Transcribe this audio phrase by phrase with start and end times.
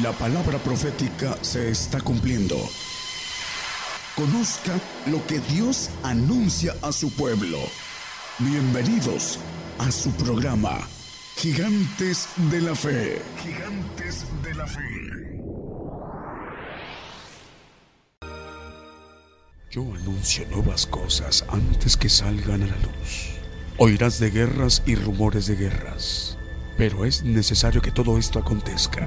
[0.00, 2.56] La palabra profética se está cumpliendo.
[4.16, 4.72] Conozca
[5.04, 7.58] lo que Dios anuncia a su pueblo.
[8.38, 9.38] Bienvenidos
[9.78, 10.88] a su programa,
[11.36, 13.20] Gigantes de la Fe.
[13.42, 14.80] Gigantes de la Fe.
[19.70, 23.34] Yo anuncio nuevas cosas antes que salgan a la luz.
[23.76, 26.38] Oirás de guerras y rumores de guerras,
[26.78, 29.06] pero es necesario que todo esto acontezca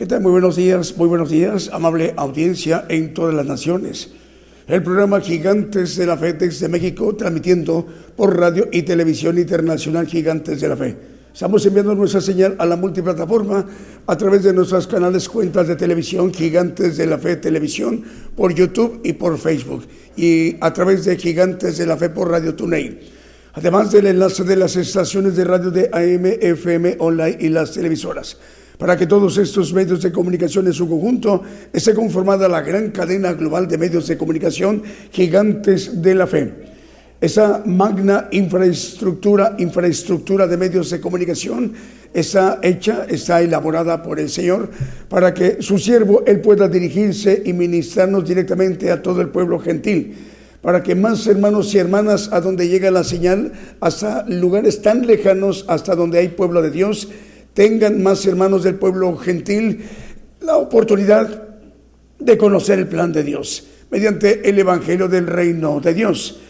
[0.00, 0.22] ¿Qué tal?
[0.22, 4.08] Muy buenos días, muy buenos días, amable audiencia en todas las naciones.
[4.66, 10.58] El programa Gigantes de la Fe desde México, transmitiendo por radio y televisión internacional Gigantes
[10.62, 10.96] de la Fe.
[11.34, 13.66] Estamos enviando nuestra señal a la multiplataforma
[14.06, 18.02] a través de nuestras canales cuentas de televisión Gigantes de la Fe Televisión
[18.34, 19.84] por YouTube y por Facebook
[20.16, 23.00] y a través de Gigantes de la Fe por Radio TuneIn.
[23.52, 28.38] Además del enlace de las estaciones de radio de AM, FM, online y las televisoras
[28.80, 33.34] para que todos estos medios de comunicación en su conjunto esté conformada la gran cadena
[33.34, 36.50] global de medios de comunicación gigantes de la fe.
[37.20, 41.74] Esa magna infraestructura, infraestructura de medios de comunicación
[42.14, 44.70] está hecha, está elaborada por el Señor
[45.10, 50.16] para que su siervo él pueda dirigirse y ministrarnos directamente a todo el pueblo gentil
[50.62, 55.64] para que más hermanos y hermanas a donde llega la señal, hasta lugares tan lejanos,
[55.68, 57.08] hasta donde hay pueblo de Dios,
[57.54, 59.80] tengan más hermanos del pueblo gentil
[60.40, 61.48] la oportunidad
[62.18, 66.40] de conocer el plan de Dios mediante el Evangelio del Reino de Dios.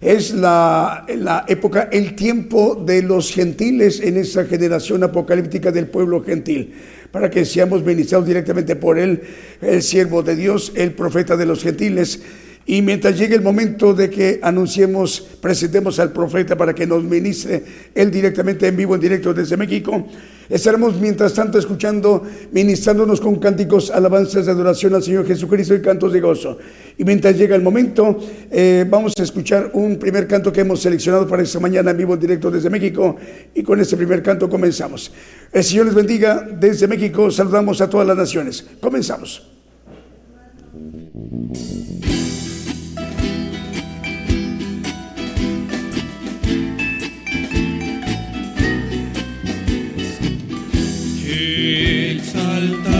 [0.00, 6.22] Es la, la época, el tiempo de los gentiles en esa generación apocalíptica del pueblo
[6.22, 6.74] gentil,
[7.10, 9.22] para que seamos ministrados directamente por él,
[9.60, 12.20] el siervo de Dios, el profeta de los gentiles,
[12.66, 17.62] y mientras llegue el momento de que anunciemos, presentemos al profeta para que nos ministre
[17.94, 20.06] él directamente en vivo, en directo desde México,
[20.48, 26.12] estaremos mientras tanto escuchando, ministrándonos con cánticos, alabanzas de adoración al Señor Jesucristo y cantos
[26.12, 26.58] de gozo.
[26.98, 28.18] Y mientras llega el momento,
[28.50, 32.16] eh, vamos a escuchar un primer canto que hemos seleccionado para esta mañana en vivo,
[32.16, 33.16] directo desde México.
[33.54, 35.12] Y con este primer canto comenzamos.
[35.52, 37.30] El Señor les bendiga desde México.
[37.30, 38.66] Saludamos a todas las naciones.
[38.80, 39.42] Comenzamos.
[51.56, 52.95] exaltar.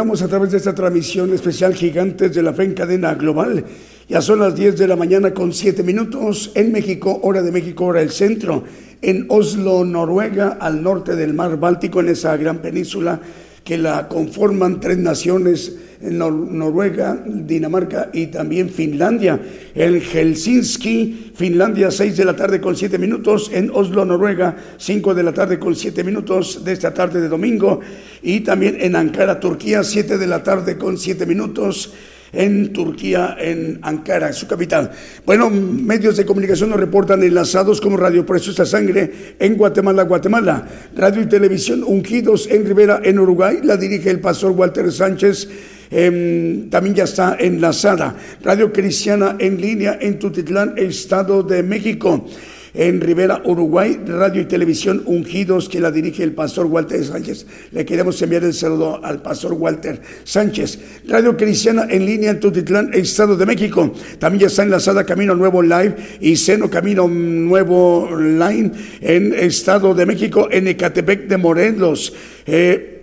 [0.00, 3.66] Continuamos a través de esta transmisión especial Gigantes de la Fe en cadena global.
[4.08, 7.84] Ya son las 10 de la mañana con 7 minutos en México, hora de México,
[7.84, 8.64] hora del centro.
[9.02, 13.20] En Oslo, Noruega, al norte del mar Báltico, en esa gran península
[13.62, 19.40] que la conforman tres naciones en Noruega, Dinamarca y también Finlandia.
[19.74, 23.50] En Helsinki, Finlandia, 6 de la tarde con 7 minutos.
[23.52, 27.80] En Oslo, Noruega, 5 de la tarde con 7 minutos de esta tarde de domingo.
[28.22, 31.92] Y también en Ankara, Turquía, 7 de la tarde con 7 minutos
[32.32, 34.90] en Turquía, en Ankara, su capital.
[35.26, 40.66] Bueno, medios de comunicación nos reportan enlazados como Radio Preciosa Sangre en Guatemala, Guatemala.
[40.96, 43.58] Radio y Televisión Ungidos en Rivera, en Uruguay.
[43.62, 45.48] La dirige el pastor Walter Sánchez
[45.90, 48.16] Em, también ya está enlazada.
[48.42, 52.26] Radio Cristiana en línea en Tutitlán, Estado de México.
[52.72, 57.44] En Rivera, Uruguay, radio y televisión ungidos que la dirige el pastor Walter Sánchez.
[57.72, 60.78] Le queremos enviar el saludo al pastor Walter Sánchez.
[61.08, 63.92] Radio Cristiana en línea en Tutitlán, Estado de México.
[64.20, 68.70] También ya está enlazada Camino Nuevo Live y Seno Camino Nuevo Line
[69.00, 72.14] en Estado de México, en Ecatepec de Morelos.
[72.46, 72.99] Eh,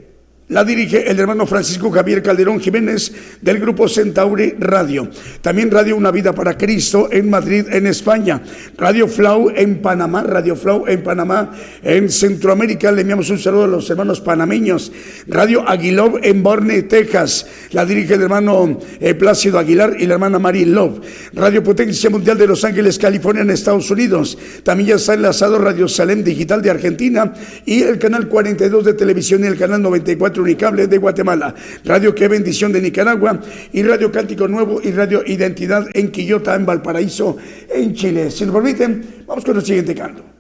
[0.50, 3.12] la dirige el hermano Francisco Javier Calderón Jiménez
[3.42, 5.10] del grupo Centauri Radio.
[5.42, 8.42] También Radio Una Vida para Cristo en Madrid, en España.
[8.78, 11.52] Radio Flau en Panamá, Radio Flau en Panamá,
[11.84, 12.94] en Centroamérica.
[12.94, 14.92] Le enviamos un saludo a los hermanos panameños.
[15.28, 17.46] Radio Aguilov en Borne, Texas.
[17.72, 21.02] La dirige el hermano eh, Plácido Aguilar y la hermana Mari Love.
[21.34, 24.38] Radio Potencia Mundial de Los Ángeles, California, en Estados Unidos.
[24.64, 27.34] También ya está enlazado Radio Salem Digital de Argentina
[27.66, 31.54] y el canal 42 de televisión y el canal 94 Unicable de Guatemala,
[31.86, 33.40] Radio Qué Bendición de Nicaragua
[33.72, 37.38] y Radio Cántico Nuevo y Radio Identidad en Quillota, en Valparaíso,
[37.70, 38.32] en Chile.
[38.32, 40.37] Si nos permiten, vamos con el siguiente canto.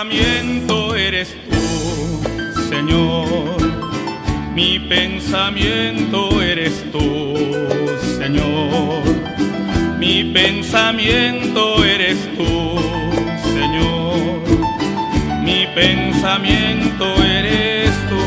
[0.00, 3.60] Pensamiento eres tú, Señor.
[4.54, 7.34] Mi pensamiento eres tú,
[8.16, 9.02] Señor.
[15.42, 18.22] Mi pensamiento eres tú.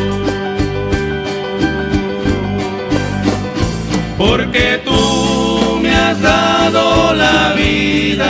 [4.15, 8.29] Porque tú me has dado la vida,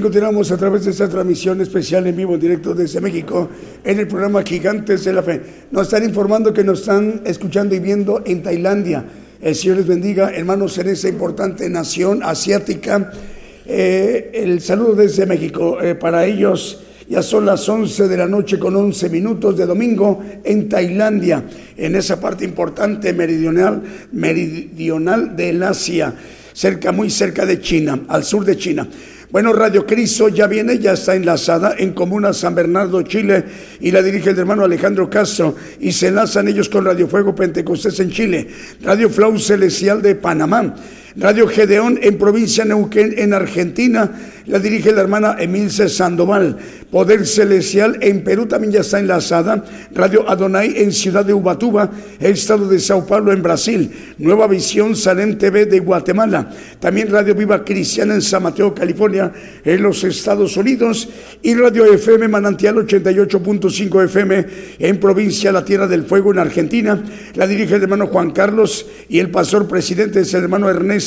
[0.00, 3.50] Continuamos a través de esta transmisión especial en vivo, en directo desde México,
[3.84, 5.40] en el programa Gigantes de la Fe.
[5.70, 9.04] Nos están informando que nos están escuchando y viendo en Tailandia.
[9.42, 13.12] El Señor les bendiga, hermanos, en esa importante nación asiática.
[13.66, 15.82] Eh, el saludo desde México.
[15.82, 20.22] Eh, para ellos ya son las 11 de la noche con 11 minutos de domingo
[20.42, 21.44] en Tailandia,
[21.76, 26.14] en esa parte importante meridional, meridional del Asia,
[26.54, 28.88] cerca, muy cerca de China, al sur de China.
[29.30, 33.44] Bueno, Radio Cristo ya viene, ya está enlazada en Comuna San Bernardo, Chile,
[33.78, 38.00] y la dirige el hermano Alejandro Castro, y se enlazan ellos con Radio Fuego Pentecostés
[38.00, 38.48] en Chile,
[38.82, 40.74] Radio Flau Celestial de Panamá,
[41.16, 44.12] Radio Gedeón en provincia Neuquén en Argentina,
[44.46, 46.56] la dirige la hermana Emilce Sandoval.
[46.90, 49.64] Poder Celestial en Perú también ya está enlazada.
[49.92, 53.90] Radio Adonai en Ciudad de Ubatuba, estado de Sao Paulo en Brasil.
[54.18, 56.50] Nueva Visión Salem TV de Guatemala.
[56.78, 59.32] También Radio Viva Cristiana en San Mateo, California,
[59.64, 61.08] en los Estados Unidos.
[61.42, 64.46] Y Radio FM Manantial 88.5 FM
[64.78, 67.02] en provincia La Tierra del Fuego en Argentina.
[67.34, 70.99] La dirige el hermano Juan Carlos y el pastor presidente es el hermano Ernesto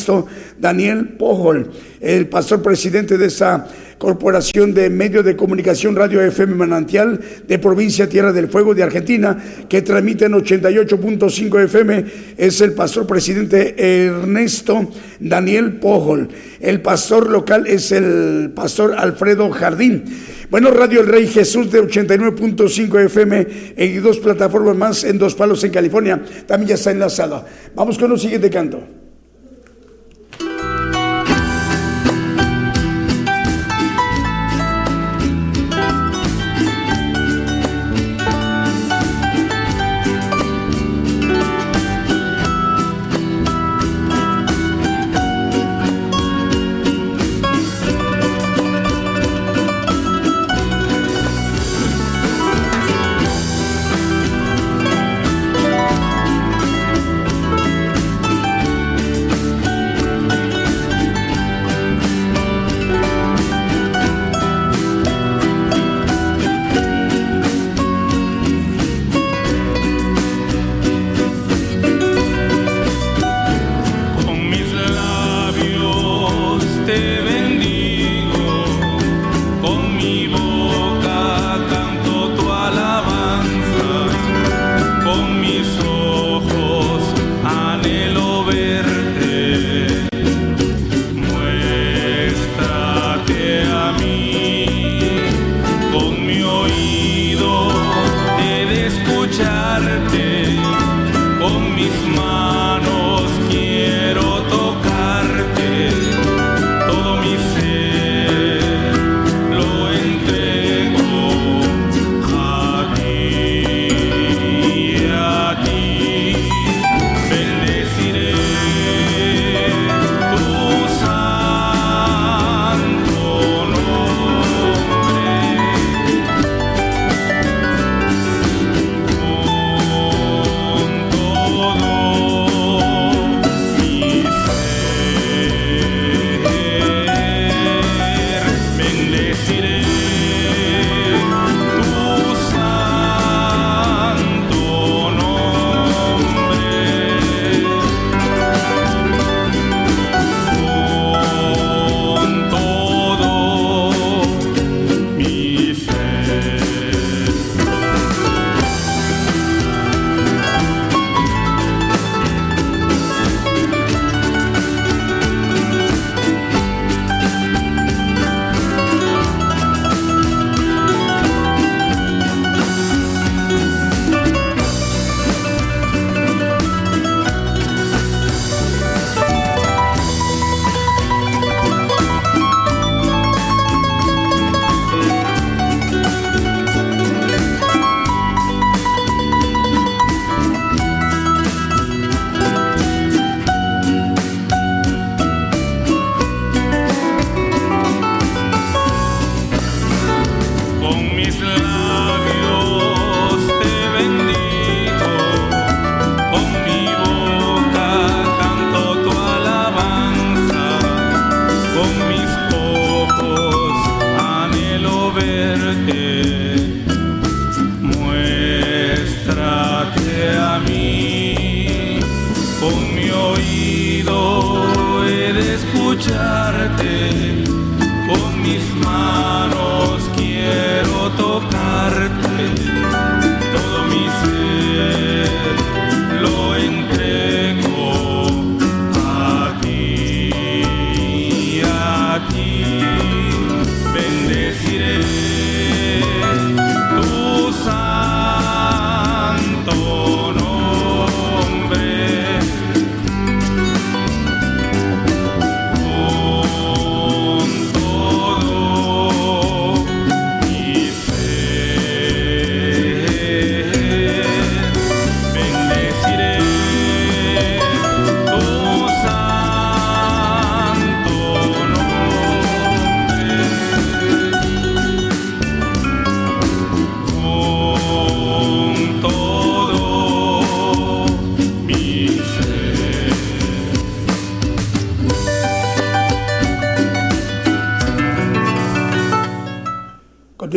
[0.59, 1.71] Daniel Pojol,
[2.01, 3.67] el pastor presidente de esa
[4.03, 9.41] Corporación de Medios de Comunicación Radio FM Manantial de Provincia Tierra del Fuego de Argentina,
[9.69, 16.27] que transmite en 88.5 FM, es el pastor presidente Ernesto Daniel Pojol.
[16.59, 20.03] El pastor local es el pastor Alfredo Jardín.
[20.49, 23.47] Bueno, Radio El Rey Jesús de 89.5 FM
[23.77, 26.21] en dos plataformas más en Dos Palos en California.
[26.45, 27.45] También ya está enlazada.
[27.73, 29.02] Vamos con el siguiente canto.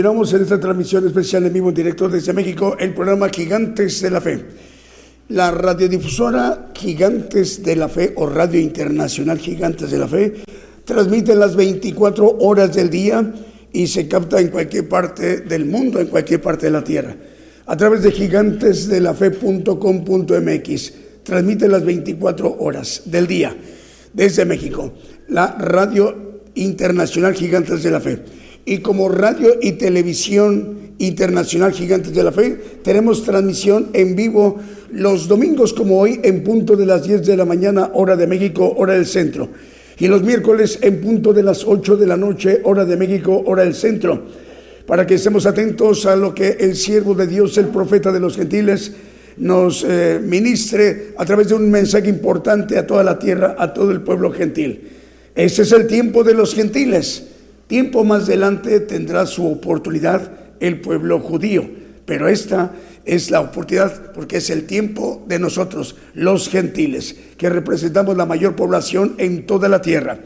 [0.07, 4.21] En esta transmisión especial en vivo en directo desde México, el programa Gigantes de la
[4.21, 4.41] Fe.
[5.31, 10.35] La radiodifusora Gigantes de la Fe o Radio Internacional Gigantes de la Fe
[10.85, 13.35] transmite las 24 horas del día
[13.73, 17.17] y se capta en cualquier parte del mundo, en cualquier parte de la tierra.
[17.67, 20.93] A través de gigantesdelafe.com.mx
[21.25, 23.57] transmite las 24 horas del día
[24.13, 24.93] desde México.
[25.31, 28.36] La Radio Internacional Gigantes de la Fe.
[28.69, 34.59] Y como radio y televisión internacional Gigantes de la Fe, tenemos transmisión en vivo
[34.91, 38.75] los domingos como hoy en punto de las 10 de la mañana, hora de México,
[38.77, 39.49] hora del centro.
[40.01, 43.63] Y los miércoles en punto de las 8 de la noche, hora de México, hora
[43.63, 44.25] del centro.
[44.85, 48.37] Para que estemos atentos a lo que el siervo de Dios, el profeta de los
[48.37, 48.91] gentiles,
[49.37, 53.93] nos eh, ministre a través de un mensaje importante a toda la tierra, a todo
[53.93, 54.89] el pueblo gentil.
[55.37, 57.36] Ese es el tiempo de los gentiles.
[57.67, 61.69] Tiempo más adelante tendrá su oportunidad el pueblo judío,
[62.05, 62.73] pero esta
[63.05, 68.55] es la oportunidad porque es el tiempo de nosotros, los gentiles, que representamos la mayor
[68.55, 70.21] población en toda la tierra.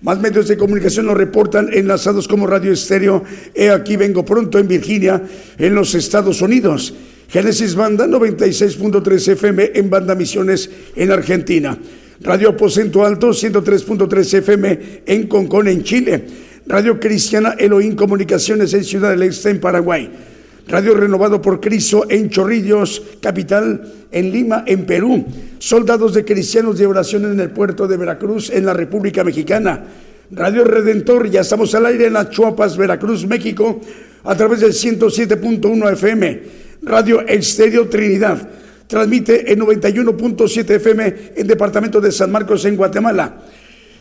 [0.00, 3.24] Más medios de comunicación nos reportan enlazados como Radio Estéreo.
[3.54, 5.22] He aquí vengo pronto en Virginia,
[5.58, 6.94] en los Estados Unidos.
[7.28, 11.76] Génesis Banda 96.3 FM en Banda Misiones en Argentina.
[12.20, 16.47] Radio Aposento Alto 103.3 FM en Concón en Chile.
[16.68, 20.10] Radio Cristiana Elohim Comunicaciones en Ciudad del Este en Paraguay.
[20.68, 25.24] Radio Renovado por Cristo en Chorrillos, capital, en Lima, en Perú.
[25.58, 29.82] Soldados de Cristianos de Oración en el puerto de Veracruz, en la República Mexicana.
[30.30, 33.80] Radio Redentor, ya estamos al aire en las Chuapas, Veracruz, México,
[34.24, 36.42] a través del 107.1 FM.
[36.82, 38.46] Radio Estéreo Trinidad,
[38.86, 43.38] transmite en 91.7 FM en Departamento de San Marcos, en Guatemala.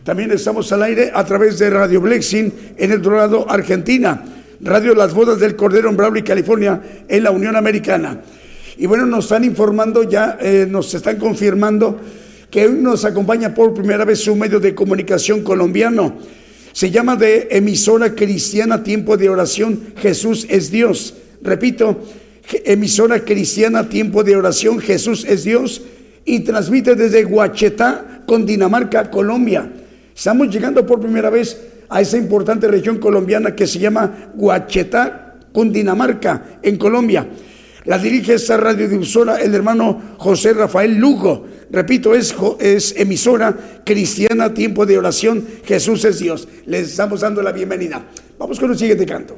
[0.08, 4.24] También estamos al aire a través de Radio Blexing en El Dorado, Argentina.
[4.62, 8.22] Radio Las Bodas del Cordero en Brawley, California, en la Unión Americana.
[8.78, 12.00] Y bueno, nos están informando ya, eh, nos están confirmando
[12.50, 16.16] que hoy nos acompaña por primera vez un medio de comunicación colombiano.
[16.72, 21.16] Se llama de emisora cristiana Tiempo de Oración, Jesús es Dios.
[21.42, 22.02] Repito,
[22.64, 25.82] emisora cristiana Tiempo de Oración, Jesús es Dios.
[26.24, 29.70] Y transmite desde Guachetá, con Dinamarca, Colombia.
[30.18, 36.58] Estamos llegando por primera vez a esa importante región colombiana que se llama Guachetá, Cundinamarca,
[36.64, 37.30] en Colombia.
[37.86, 41.46] La dirige esta radiodifusora el hermano José Rafael Lugo.
[41.70, 46.48] Repito, es, es, emisora cristiana, tiempo de oración, Jesús es Dios.
[46.66, 48.04] Les estamos dando la bienvenida.
[48.40, 49.38] Vamos con el siguiente canto.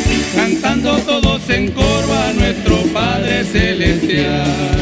[0.35, 4.81] cantando todos en coro a nuestro Padre Celestial.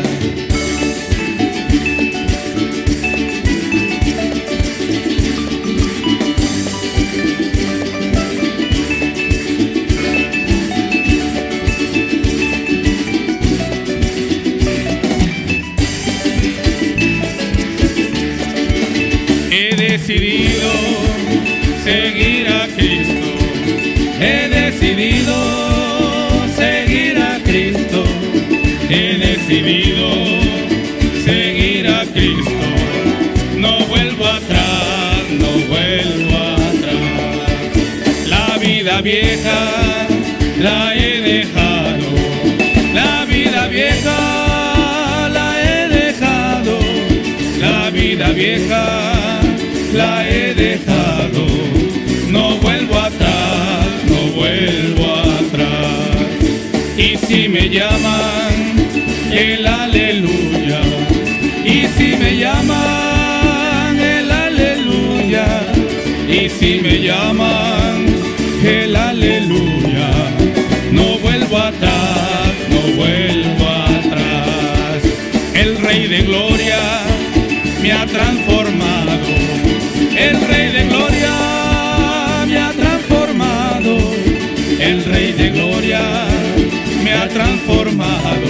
[48.39, 49.41] Vieja
[49.93, 51.45] la he dejado,
[52.30, 55.06] no vuelvo atrás, no vuelvo
[55.39, 56.15] atrás.
[56.97, 58.54] Y si me llaman,
[59.34, 60.82] el aleluya,
[61.65, 65.47] y si me llaman, el aleluya,
[66.30, 67.88] y si me llaman,
[77.89, 79.28] me ha transformado.
[80.15, 81.32] El Rey de Gloria
[82.45, 83.97] me ha transformado,
[84.80, 86.04] el Rey de Gloria
[87.04, 88.47] me ha transformado,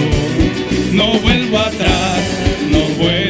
[0.92, 2.20] no vuelvo atrás,
[2.70, 3.29] no vuelvo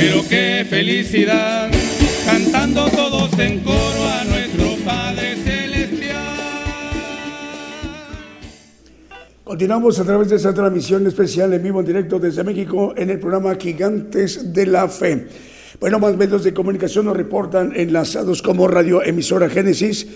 [0.00, 1.70] pero qué felicidad,
[2.24, 6.16] cantando todos en coro a nuestro Padre Celestial.
[9.44, 13.18] Continuamos a través de esta transmisión especial en vivo en directo desde México en el
[13.18, 15.26] programa Gigantes de la Fe.
[15.78, 20.06] Bueno, más medios de comunicación nos reportan enlazados como Radio Emisora Génesis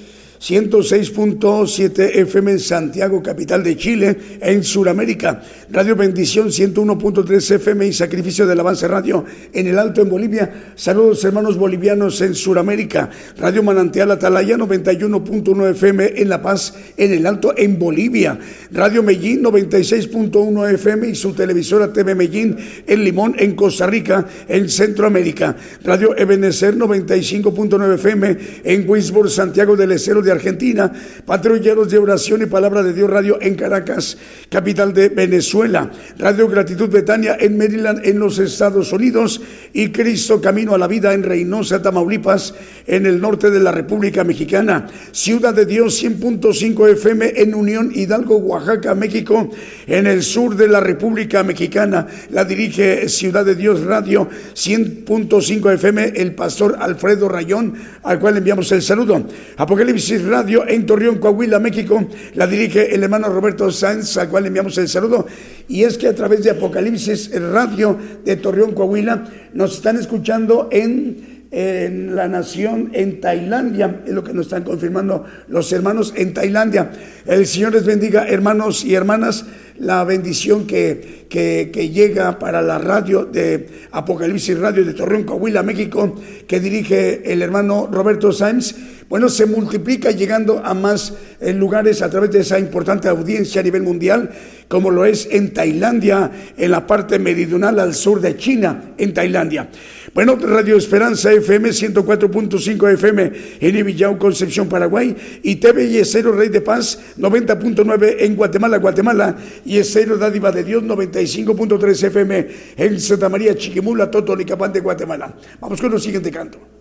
[0.45, 5.41] 106.7 FM en Santiago, capital de Chile, en Sudamérica.
[5.71, 10.73] Radio Bendición 101.3 FM y Sacrificio del Avance Radio en el Alto en Bolivia.
[10.75, 13.09] Saludos hermanos bolivianos en Sudamérica.
[13.39, 18.39] Radio Manantial Atalaya 91.1 FM en La Paz en el Alto en Bolivia.
[18.71, 24.69] Radio Medellín 96.1 FM y su televisora TV Medellín en Limón en Costa Rica en
[24.69, 25.57] Centroamérica.
[25.83, 30.93] Radio Ebenecer 95.9 FM en Winsburg, Santiago del Estero de Argentina,
[31.25, 34.19] Patrulleros de Oración y Palabra de Dios Radio en Caracas,
[34.51, 39.41] capital de Venezuela, Radio Gratitud Betania en Maryland, en los Estados Unidos,
[39.73, 42.55] y Cristo Camino a la Vida en Reynosa, Tamaulipas,
[42.87, 48.37] en el norte de la República Mexicana, Ciudad de Dios 100.5 FM en Unión Hidalgo,
[48.37, 49.51] Oaxaca, México,
[49.87, 56.13] en el sur de la República Mexicana, la dirige Ciudad de Dios Radio 100.5 FM,
[56.17, 59.27] el pastor Alfredo Rayón, al cual enviamos el saludo.
[59.57, 62.09] Apocalipsis Radio en Torreón, Coahuila, México.
[62.35, 65.27] La dirige el hermano Roberto Sáenz, al cual enviamos el saludo.
[65.69, 71.34] Y es que a través de Apocalipsis Radio de Torreón, Coahuila, nos están escuchando en
[71.55, 76.91] en la nación, en Tailandia, es lo que nos están confirmando los hermanos en Tailandia.
[77.25, 79.47] El Señor les bendiga, hermanos y hermanas,
[79.79, 86.17] la bendición que, que, llega para la radio de Apocalipsis Radio de Torreón, Coahuila, México,
[86.49, 88.75] que dirige el hermano Roberto Sáenz
[89.09, 93.65] bueno, se multiplica llegando a más eh, lugares a través de esa importante audiencia a
[93.65, 94.31] nivel mundial,
[94.67, 99.69] como lo es en Tailandia, en la parte meridional al sur de China, en Tailandia.
[100.15, 106.51] Bueno, Radio Esperanza FM 104.5 FM en Ibillau, Concepción, Paraguay, y TV y Esero Rey
[106.51, 113.29] de Paz 90.9 en Guatemala, Guatemala, y Esero Dádiva de Dios 95.3 FM en Santa
[113.29, 115.35] María, Chiquimula, Totonicapán de Guatemala.
[115.61, 116.74] Vamos con el siguiente canto.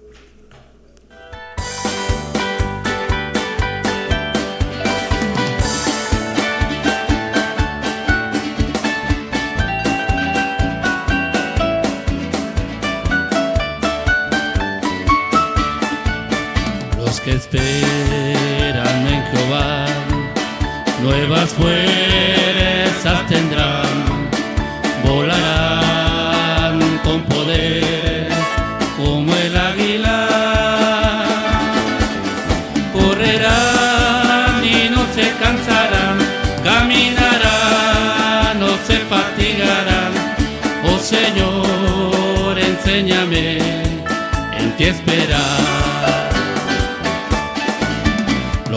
[21.58, 24.30] Fuerzas tendrán,
[25.06, 28.28] volarán con poder
[28.98, 30.28] como el águila,
[32.94, 36.18] correrán y no se cansarán,
[36.63, 40.12] caminarán, no se fatigarán,
[40.86, 43.58] oh Señor, enséñame
[44.58, 45.62] en ti esperar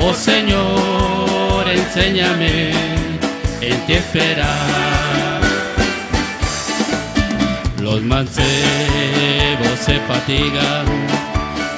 [0.00, 2.72] Oh Señor, enséñame
[3.60, 5.38] en ti esperar
[7.98, 10.86] los mancebos se fatigan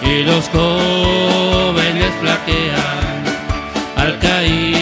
[0.03, 3.21] y los jóvenes flaquean.
[3.97, 4.80] Al caído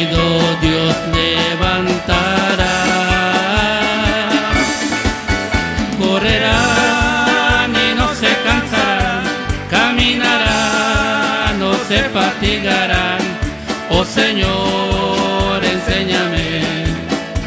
[14.38, 16.62] Señor, enséñame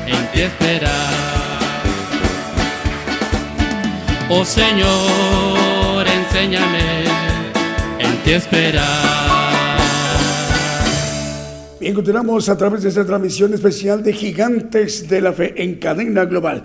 [0.07, 1.83] en ti esperar.
[4.29, 7.05] Oh Señor, enséñame
[7.97, 9.77] en ti esperar.
[11.79, 16.25] Bien, continuamos a través de esta transmisión especial de Gigantes de la Fe en cadena
[16.25, 16.61] global.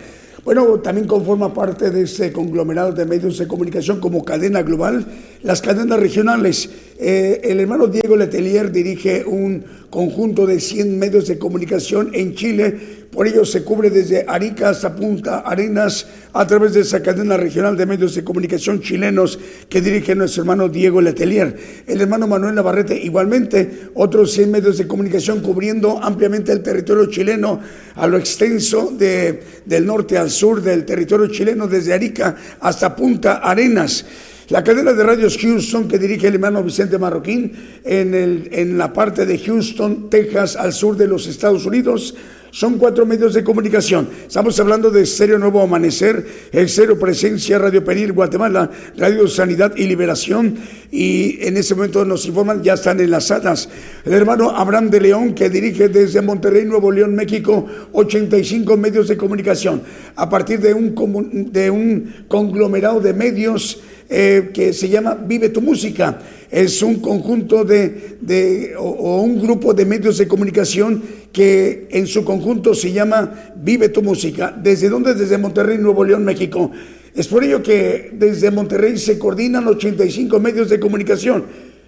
[0.47, 5.05] Bueno, también conforma parte de ese conglomerado de medios de comunicación como cadena global,
[5.43, 6.71] las cadenas regionales.
[7.01, 13.07] Eh, el hermano Diego Letelier dirige un conjunto de 100 medios de comunicación en Chile
[13.17, 17.75] por ello se cubre desde Arica hasta Punta Arenas a través de esa cadena regional
[17.75, 19.39] de medios de comunicación chilenos
[19.71, 21.57] que dirige nuestro hermano Diego Letelier.
[21.87, 27.59] El hermano Manuel Navarrete igualmente, otros 100 medios de comunicación cubriendo ampliamente el territorio chileno
[27.95, 30.31] a lo extenso de, del norte al
[30.63, 34.05] del territorio chileno desde Arica hasta Punta Arenas.
[34.49, 37.51] La cadena de radios Houston que dirige el hermano Vicente Marroquín
[37.83, 42.15] en, el, la parte de Houston, Texas, al sur de los Estados Unidos,
[42.53, 44.09] son cuatro medios de comunicación.
[44.25, 50.55] Estamos hablando de Estéreo Nuevo Amanecer, Estéreo Presencia, Radio Penil, Guatemala, Radio Sanidad y Liberación.
[50.93, 53.69] Y en ese momento nos informan, ya están enlazadas.
[54.05, 59.17] El hermano Abraham de León, que dirige desde Monterrey, Nuevo León, México, 85 medios de
[59.17, 59.83] comunicación.
[60.15, 66.21] A partir de un conglomerado de medios eh, que se llama Vive tu Música.
[66.51, 72.25] Es un conjunto de, de o, un grupo de medios de comunicación que en su
[72.25, 74.57] conjunto se llama Vive tu Música.
[74.57, 75.15] ¿Desde dónde?
[75.15, 76.71] Desde Monterrey, Nuevo León, México.
[77.15, 81.45] Es por ello que desde Monterrey se coordinan 85 medios de comunicación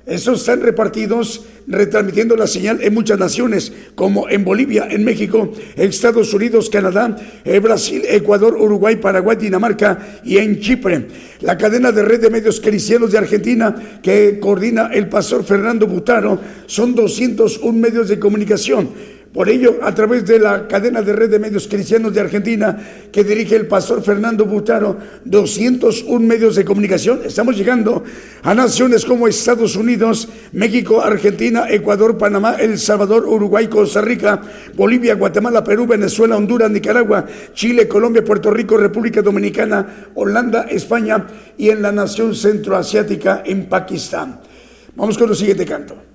[0.08, 6.32] Estos están repartidos, retransmitiendo la señal en muchas naciones, como en Bolivia, en México, Estados
[6.32, 11.08] Unidos, Canadá, eh, Brasil, Ecuador, Uruguay, Paraguay, Dinamarca y en Chipre.
[11.42, 16.40] La cadena de red de medios cristianos de Argentina, que coordina el pastor Fernando Butaro,
[16.64, 18.88] son 201 medios de comunicación
[19.32, 22.78] por ello, a través de la cadena de red de medios cristianos de Argentina
[23.12, 28.02] que dirige el pastor Fernando Butaro, 201 medios de comunicación, estamos llegando
[28.42, 34.40] a naciones como Estados Unidos, México, Argentina, Ecuador, Panamá, El Salvador, Uruguay, Costa Rica,
[34.74, 41.26] Bolivia, Guatemala, Perú, Venezuela, Honduras, Nicaragua, Chile, Colombia, Puerto Rico, República Dominicana, Holanda, España
[41.58, 44.40] y en la nación centroasiática en Pakistán.
[44.96, 46.07] Vamos con el siguiente canto.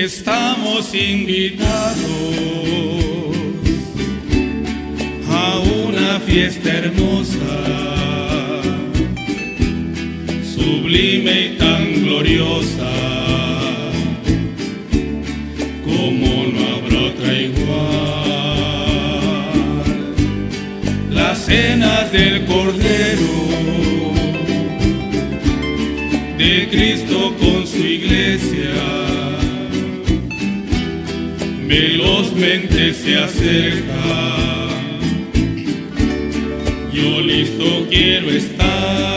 [0.00, 1.96] Estamos invitados
[5.30, 7.36] a una fiesta hermosa,
[10.54, 12.92] sublime y tan gloriosa,
[15.84, 17.66] como no habrá otra igual.
[21.10, 23.34] Las cenas del Cordero
[26.36, 29.15] de Cristo con su iglesia
[31.66, 34.02] velozmente se acerca.
[36.92, 39.15] Yo listo quiero estar.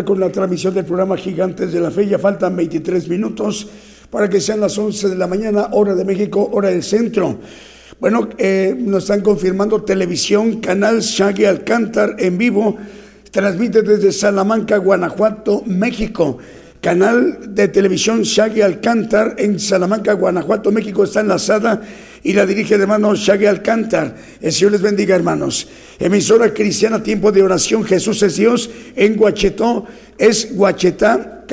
[0.00, 2.08] Con la transmisión del programa Gigantes de la Fe.
[2.08, 3.68] Ya faltan 23 minutos
[4.10, 7.38] para que sean las 11 de la mañana, hora de México, hora del centro.
[8.00, 12.76] Bueno, eh, nos están confirmando televisión, canal Shaggy Alcántar en vivo,
[13.30, 16.38] transmite desde Salamanca, Guanajuato, México.
[16.80, 21.80] Canal de televisión Shaggy Alcántar en Salamanca, Guanajuato, México está enlazada
[22.22, 24.16] y la dirige el hermano Shaggy Alcántar.
[24.40, 25.68] El Señor les bendiga, hermanos.
[25.98, 29.86] Emisora cristiana Tiempo de Oración, Jesús es Dios en Guachetó,
[30.18, 31.44] es Guachetá,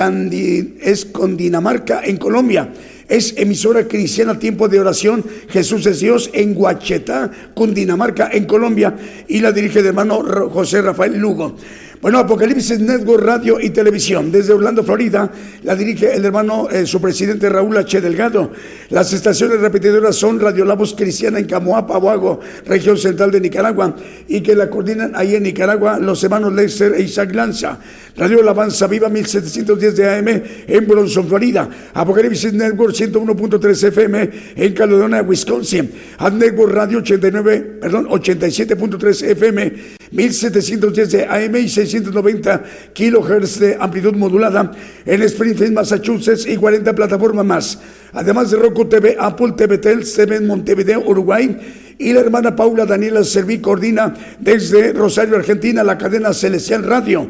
[0.82, 2.72] es con Dinamarca en Colombia.
[3.10, 8.96] Es emisora cristiana Tiempo de Oración, Jesús es Dios en Guachetá, Cundinamarca en Colombia
[9.28, 11.56] y la dirige el hermano José Rafael Lugo.
[12.02, 14.32] Bueno, Apocalipsis Network Radio y Televisión.
[14.32, 15.30] Desde Orlando, Florida,
[15.64, 18.00] la dirige el hermano, eh, su presidente Raúl H.
[18.00, 18.54] Delgado.
[18.88, 23.98] Las estaciones repetidoras son Radio La Voz Cristiana en Camoapa, Aguago, región central de Nicaragua,
[24.30, 27.78] y que la coordinan ahí en Nicaragua los hermanos Lester e Isaac Lanza.
[28.16, 31.70] Radio Alabanza Viva 1710 de AM en Bronson, Florida.
[31.94, 35.92] Apocalipsis Network 101.3 FM en Caledonia, Wisconsin.
[36.18, 39.74] Ad Network Radio 89, perdón, 87.3 FM
[40.12, 42.64] 1710 de AM y 690
[42.94, 44.72] kilohertz de amplitud modulada
[45.06, 47.80] en Springfield, Massachusetts y 40 plataformas más.
[48.14, 50.04] Además de Roku TV, Apple TV, Tel,
[50.46, 51.58] Montevideo, Uruguay
[51.98, 57.30] y la hermana Paula Daniela Serví coordina desde Rosario, Argentina, la cadena Celestial Radio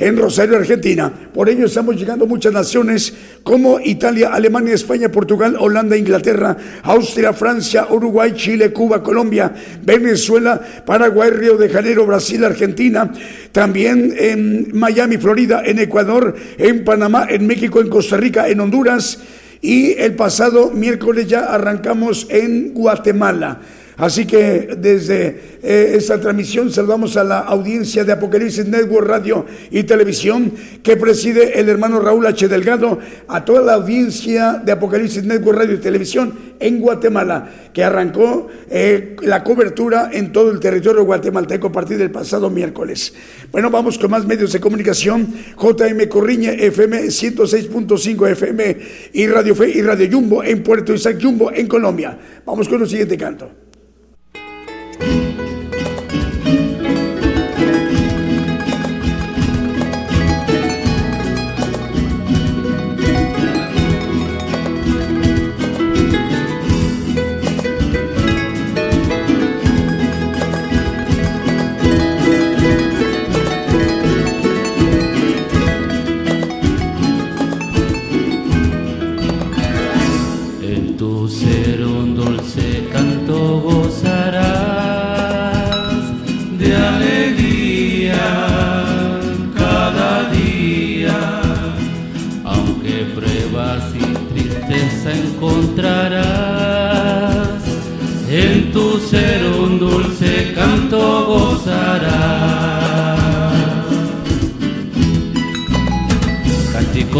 [0.00, 1.12] en Rosario, Argentina.
[1.32, 7.34] Por ello estamos llegando a muchas naciones como Italia, Alemania, España, Portugal, Holanda, Inglaterra, Austria,
[7.34, 13.12] Francia, Uruguay, Chile, Cuba, Colombia, Venezuela, Paraguay, Río de Janeiro, Brasil, Argentina,
[13.52, 19.18] también en Miami, Florida, en Ecuador, en Panamá, en México, en Costa Rica, en Honduras
[19.60, 23.60] y el pasado miércoles ya arrancamos en Guatemala.
[24.00, 29.82] Así que desde eh, esta transmisión saludamos a la audiencia de Apocalipsis Network Radio y
[29.82, 32.48] Televisión que preside el hermano Raúl H.
[32.48, 32.98] Delgado,
[33.28, 39.16] a toda la audiencia de Apocalipsis Network Radio y Televisión en Guatemala, que arrancó eh,
[39.20, 43.12] la cobertura en todo el territorio guatemalteco a partir del pasado miércoles.
[43.52, 45.28] Bueno, vamos con más medios de comunicación.
[45.58, 48.76] JM Corriña, FM 106.5 FM
[49.12, 52.18] y Radio Fe y Radio Jumbo en Puerto Isaac Jumbo en Colombia.
[52.46, 53.69] Vamos con el siguiente canto.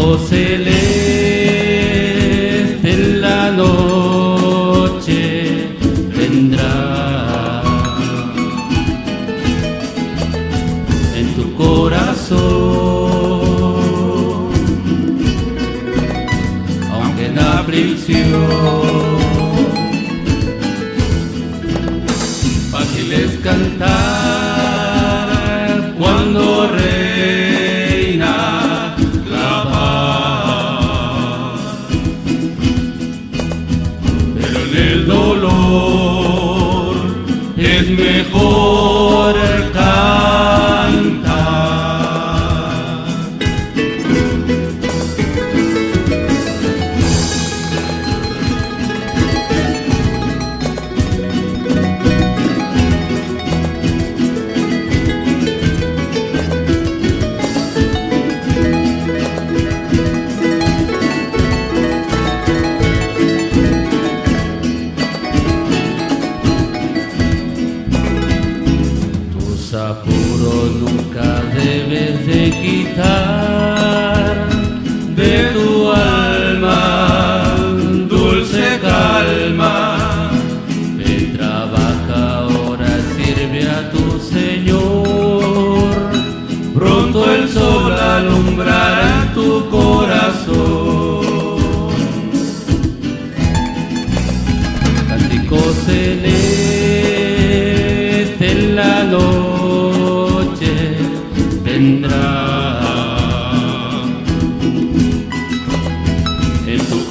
[0.01, 1.00] Cántico celeste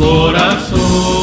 [0.01, 1.20] corazón.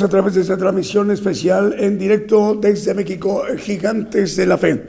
[0.00, 4.86] A través de esta transmisión especial en directo desde México, Gigantes de la Fe.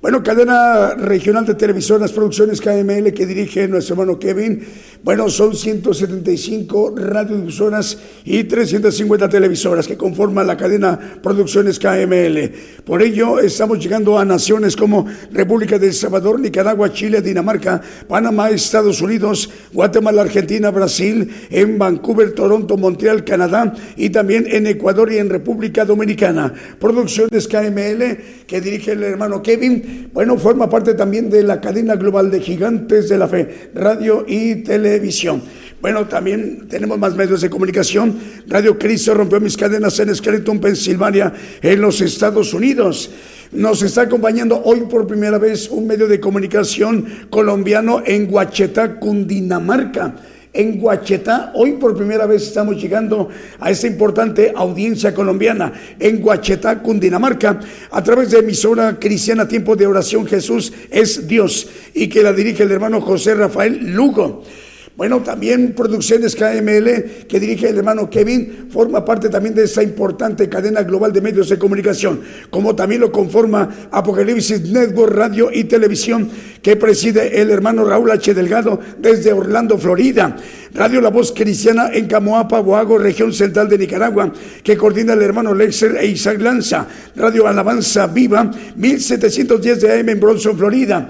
[0.00, 4.66] Bueno, cadena regional de televisoras, producciones KML que dirige nuestro hermano Kevin.
[5.02, 12.50] Bueno, son 175 radiodifusoras y 350 televisoras que conforman la cadena Producciones KML.
[12.82, 18.48] Por ello, estamos llegando a naciones como República de El Salvador, Nicaragua, Chile, Dinamarca, Panamá,
[18.48, 25.18] Estados Unidos, Guatemala, Argentina, Brasil, en Vancouver, Toronto, Montreal, Canadá y también en Ecuador y
[25.18, 26.54] en República Dominicana.
[26.78, 32.30] Producciones KML que dirige el hermano Kevin bueno, forma parte también de la cadena global
[32.30, 35.42] de gigantes de la fe, radio y televisión.
[35.80, 38.18] Bueno, también tenemos más medios de comunicación.
[38.46, 41.32] Radio Cristo rompió mis cadenas en Scranton, Pensilvania,
[41.62, 43.10] en los Estados Unidos.
[43.52, 50.14] Nos está acompañando hoy por primera vez un medio de comunicación colombiano en Huachetá, Cundinamarca
[50.52, 51.52] en Guachetá.
[51.54, 53.28] Hoy por primera vez estamos llegando
[53.58, 59.86] a esta importante audiencia colombiana en Guachetá, Cundinamarca, a través de emisora cristiana Tiempo de
[59.86, 64.42] Oración Jesús es Dios y que la dirige el hermano José Rafael Lugo.
[65.00, 70.46] Bueno, también Producciones KML, que dirige el hermano Kevin, forma parte también de esa importante
[70.46, 72.20] cadena global de medios de comunicación,
[72.50, 76.28] como también lo conforma Apocalipsis Network Radio y Televisión,
[76.60, 78.34] que preside el hermano Raúl H.
[78.34, 80.36] Delgado desde Orlando, Florida.
[80.74, 84.30] Radio La Voz Cristiana en Camoapa, Boago, región central de Nicaragua,
[84.62, 86.86] que coordina el hermano Lexer e Isaac Lanza.
[87.16, 91.08] Radio Alabanza Viva, 1710 de AM en Bronson, Florida.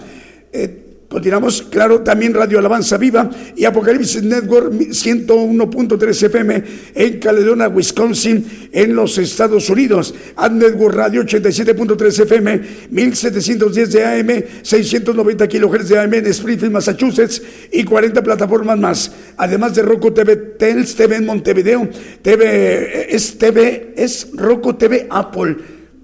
[0.52, 8.68] Eh, Continuamos, claro, también Radio Alabanza Viva y Apocalipsis Network 101.3 FM en Caledonia, Wisconsin,
[8.70, 10.14] en los Estados Unidos.
[10.36, 17.42] Ad Network Radio 87.3 FM, 1710 de AM, 690 kHz de AM en Springfield, Massachusetts
[17.72, 19.12] y 40 plataformas más.
[19.36, 21.88] Además de Roku TV Tels, TV en Montevideo,
[22.22, 25.56] TV es TV, es Roku TV Apple.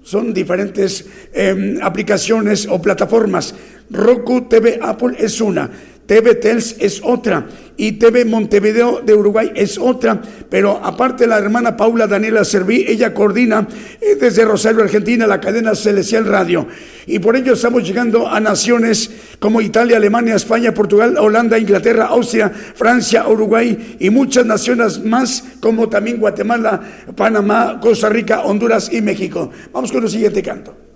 [0.03, 3.53] Son diferentes em, aplicaciones o plataformas.
[3.89, 5.69] Roku TV Apple es una,
[6.07, 10.19] TV Tels es otra y TV Montevideo de Uruguay es otra,
[10.49, 13.67] pero aparte la hermana Paula Daniela Serví, ella coordina
[14.01, 16.67] eh, desde Rosario, Argentina, la cadena Celestial Radio.
[17.05, 22.49] Y por ello estamos llegando a naciones como Italia, Alemania, España, Portugal, Holanda, Inglaterra, Austria,
[22.49, 26.81] Francia, Uruguay y muchas naciones más, como también Guatemala,
[27.15, 29.51] Panamá, Costa Rica, Honduras y México.
[29.71, 30.86] Vamos con el siguiente canto.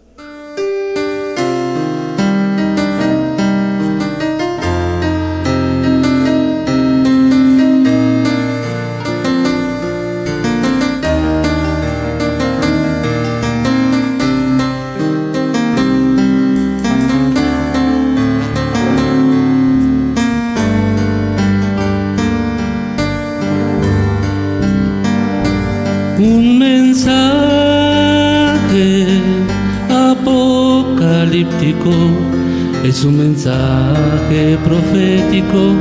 [32.84, 35.74] Es un mensaje profético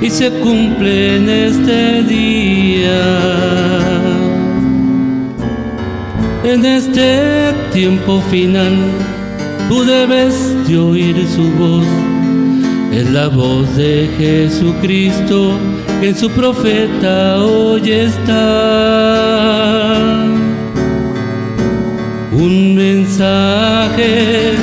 [0.00, 3.00] y se cumple en este día.
[6.44, 8.74] En este tiempo final,
[9.68, 10.34] tú debes
[10.66, 11.86] de oír su voz.
[12.92, 15.52] Es la voz de Jesucristo
[16.00, 18.32] que en su profeta hoy está.
[22.32, 24.54] Un mensaje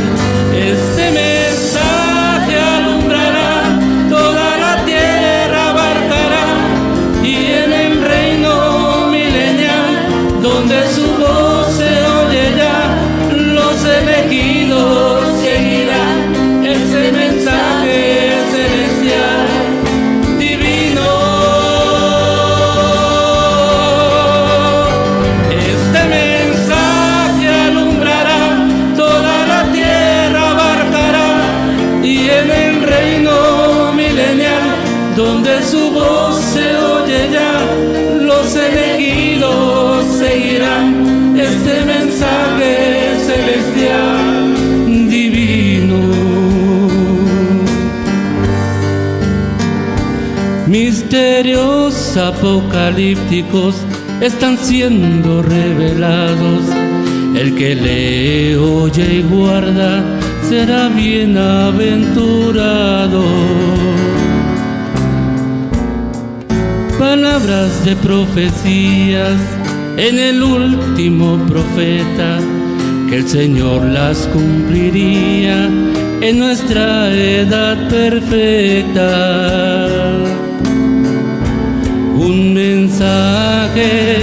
[52.19, 53.75] apocalípticos
[54.21, 56.65] están siendo revelados.
[57.35, 60.03] El que lee, oye y guarda
[60.47, 63.23] será bienaventurado.
[66.97, 69.39] Palabras de profecías
[69.97, 72.39] en el último profeta,
[73.09, 75.67] que el Señor las cumpliría
[76.21, 79.87] en nuestra edad perfecta
[82.29, 84.19] un mensaje.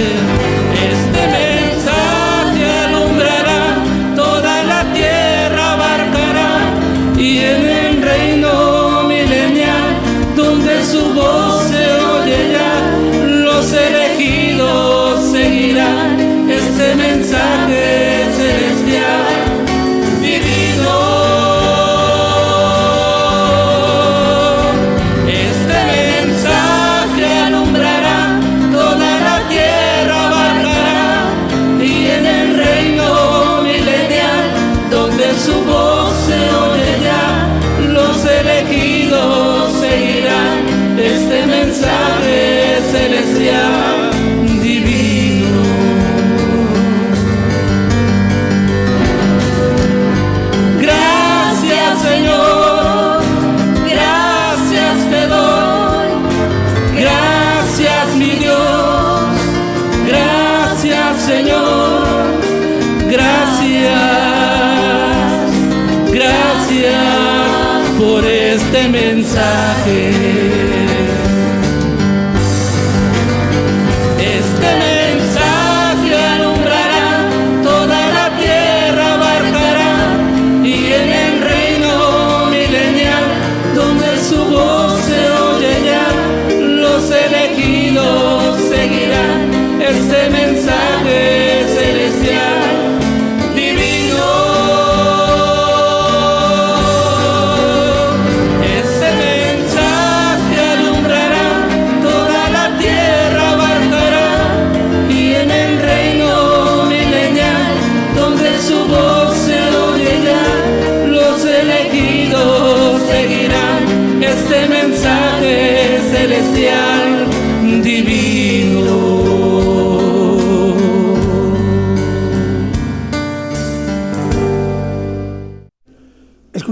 [68.89, 70.46] mensaje.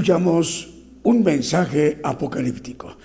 [0.05, 0.69] Escuchamos
[1.01, 2.95] un mensaje apocalíptico.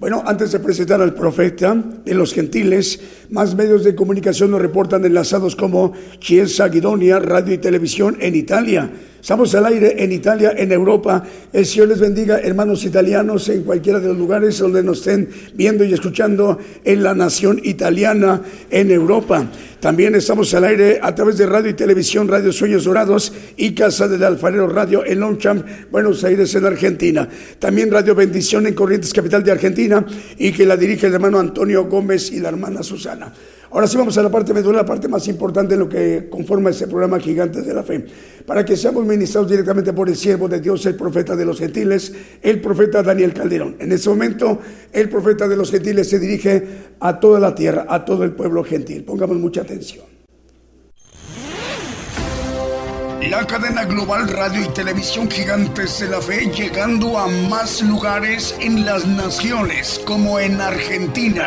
[0.00, 2.98] Bueno, antes de presentar al profeta de los gentiles,
[3.30, 8.90] más medios de comunicación nos reportan enlazados como Chiesa Guidonia, radio y televisión en Italia,
[9.20, 11.22] Estamos al aire en Italia, en Europa.
[11.52, 15.84] El Señor les bendiga, hermanos italianos, en cualquiera de los lugares donde nos estén viendo
[15.84, 19.46] y escuchando en la nación italiana, en Europa.
[19.78, 24.08] También estamos al aire a través de radio y televisión, Radio Sueños Dorados y Casa
[24.08, 27.28] del Alfarero Radio en Longchamp, Buenos Aires, en Argentina.
[27.58, 30.04] También Radio Bendición en Corrientes, capital de Argentina,
[30.38, 33.19] y que la dirige el hermano Antonio Gómez y la hermana Susana.
[33.72, 36.70] Ahora sí vamos a la parte medular, la parte más importante de lo que conforma
[36.70, 38.04] este programa Gigantes de la Fe.
[38.44, 42.12] Para que seamos ministrados directamente por el siervo de Dios, el profeta de los gentiles,
[42.42, 43.76] el profeta Daniel Calderón.
[43.78, 44.58] En este momento,
[44.92, 46.66] el profeta de los gentiles se dirige
[46.98, 49.04] a toda la tierra, a todo el pueblo gentil.
[49.04, 50.04] Pongamos mucha atención.
[53.30, 58.84] La cadena global radio y televisión Gigantes de la Fe llegando a más lugares en
[58.84, 61.46] las naciones como en Argentina.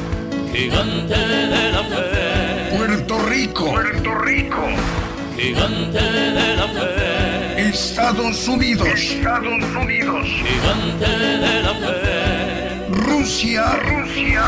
[0.53, 2.77] gigante de la fe.
[2.77, 4.63] Puerto Rico, Puerto Rico,
[5.37, 7.69] gigante de la fe.
[7.69, 11.09] Estados Unidos, Estados Unidos, gigante
[11.45, 12.87] de la fe.
[12.89, 14.43] Rusia, Rusia,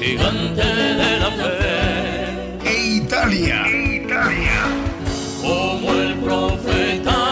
[0.00, 2.64] gigante de la fe.
[2.64, 3.66] e Italia.
[3.68, 4.60] Italia,
[5.42, 7.23] como el profeta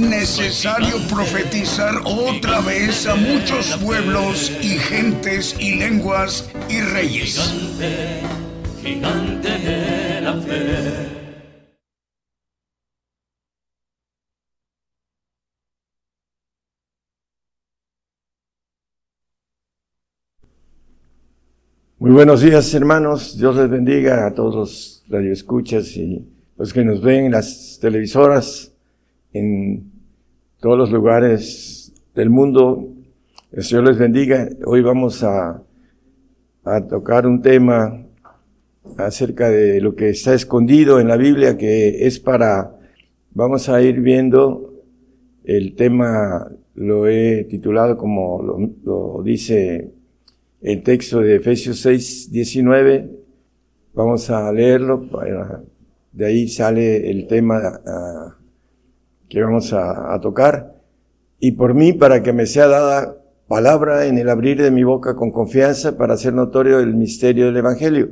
[0.00, 7.38] necesario profetizar otra vez a muchos pueblos y gentes y lenguas y reyes.
[7.38, 8.20] Gigante,
[8.82, 11.20] gigante de la fe.
[21.98, 23.36] Muy buenos días, hermanos.
[23.36, 26.26] Dios les bendiga a todos los radioescuchas y
[26.56, 28.69] los que nos ven en las televisoras
[29.32, 29.90] en
[30.60, 32.88] todos los lugares del mundo.
[33.52, 34.48] El Señor les bendiga.
[34.64, 35.62] Hoy vamos a,
[36.64, 38.06] a tocar un tema
[38.96, 42.76] acerca de lo que está escondido en la Biblia, que es para,
[43.32, 44.70] vamos a ir viendo
[45.44, 49.92] el tema, lo he titulado como lo, dice
[50.60, 53.10] el texto de Efesios 6, 19.
[53.94, 55.08] Vamos a leerlo.
[56.12, 58.36] De ahí sale el tema ah,
[59.30, 60.74] que vamos a, tocar.
[61.38, 63.16] Y por mí, para que me sea dada
[63.46, 67.56] palabra en el abrir de mi boca con confianza para hacer notorio el misterio del
[67.56, 68.10] Evangelio.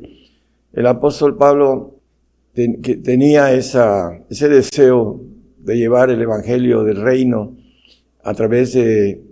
[0.72, 1.96] El apóstol Pablo
[2.54, 5.20] que tenía ese deseo
[5.58, 7.56] de llevar el Evangelio del reino
[8.24, 9.22] a través de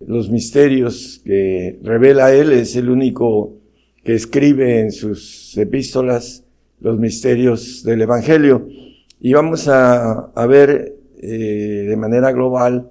[0.00, 3.56] los misterios que revela él, es el único
[4.04, 6.44] que escribe en sus epístolas
[6.80, 8.68] los misterios del Evangelio.
[9.20, 12.90] Y vamos a ver eh, de manera global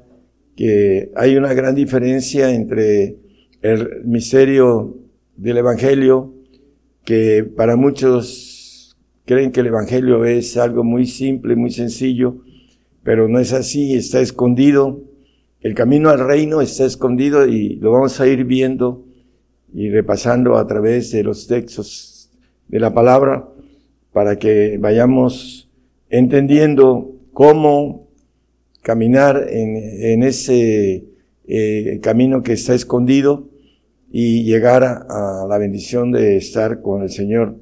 [0.56, 3.18] que hay una gran diferencia entre
[3.62, 4.98] el misterio
[5.36, 6.34] del Evangelio,
[7.06, 12.44] que para muchos creen que el Evangelio es algo muy simple, muy sencillo,
[13.04, 15.02] pero no es así, está escondido.
[15.62, 19.06] El camino al reino está escondido y lo vamos a ir viendo
[19.74, 22.32] y repasando a través de los textos
[22.68, 23.48] de la palabra
[24.12, 25.70] para que vayamos
[26.10, 28.07] entendiendo cómo
[28.88, 31.04] caminar en, en ese
[31.46, 33.50] eh, camino que está escondido
[34.10, 37.58] y llegar a, la bendición de estar con el Señor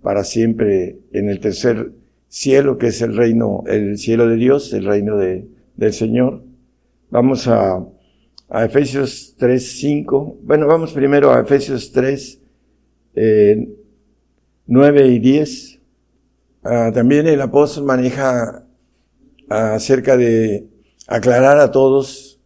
[0.00, 1.92] para siempre en el tercer
[2.28, 5.44] cielo, que es el reino, el cielo de Dios, el reino de,
[5.76, 6.44] del Señor.
[7.10, 7.84] Vamos a,
[8.48, 10.38] a Efesios 3, 5.
[10.44, 12.40] Bueno, vamos primero a Efesios 3,
[13.16, 13.68] eh,
[14.66, 15.78] 9 y 10.
[16.62, 18.64] Ah, también el apóstol maneja
[19.50, 20.69] acerca de
[21.10, 22.40] aclarar a todos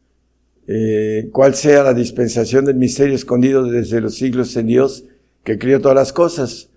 [0.67, 5.05] eh, cuál sea la dispensación del misterio escondido desde los siglos en Dios
[5.45, 6.71] que crió todas las cosas.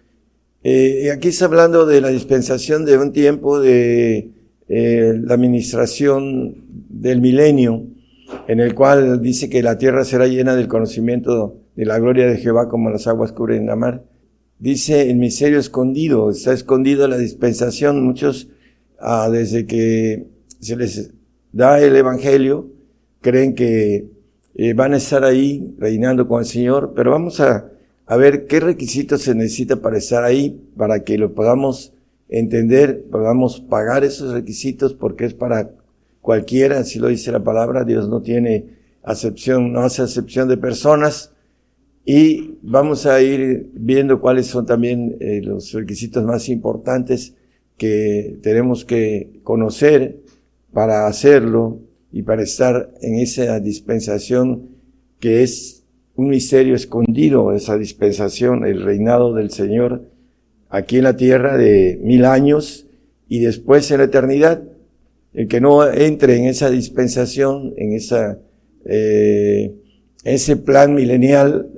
[0.63, 4.31] Eh, aquí está hablando de la dispensación de un tiempo de
[4.67, 7.85] eh, la administración del milenio,
[8.49, 12.37] en el cual dice que la tierra será llena del conocimiento de la gloria de
[12.37, 14.03] Jehová como las aguas cubren la mar.
[14.59, 18.03] Dice el misterio escondido, está escondido la dispensación.
[18.03, 18.49] Muchos,
[18.99, 20.27] ah, desde que
[20.59, 21.11] se les
[21.57, 22.67] da el evangelio,
[23.19, 24.05] creen que
[24.53, 27.71] eh, van a estar ahí reinando con el Señor, pero vamos a,
[28.05, 31.93] a ver qué requisitos se necesita para estar ahí, para que lo podamos
[32.29, 35.71] entender, podamos pagar esos requisitos, porque es para
[36.21, 41.33] cualquiera, así lo dice la palabra, Dios no tiene acepción, no hace acepción de personas,
[42.05, 47.33] y vamos a ir viendo cuáles son también eh, los requisitos más importantes
[47.77, 50.26] que tenemos que conocer
[50.77, 51.79] para hacerlo
[52.11, 54.75] y para estar en esa dispensación
[55.19, 55.83] que es
[56.15, 60.03] un misterio escondido, esa dispensación, el reinado del Señor
[60.69, 62.85] aquí en la tierra de mil años
[63.27, 64.61] y después en la eternidad.
[65.33, 68.37] El que no entre en esa dispensación, en esa,
[68.85, 69.73] eh,
[70.25, 71.71] ese plan milenial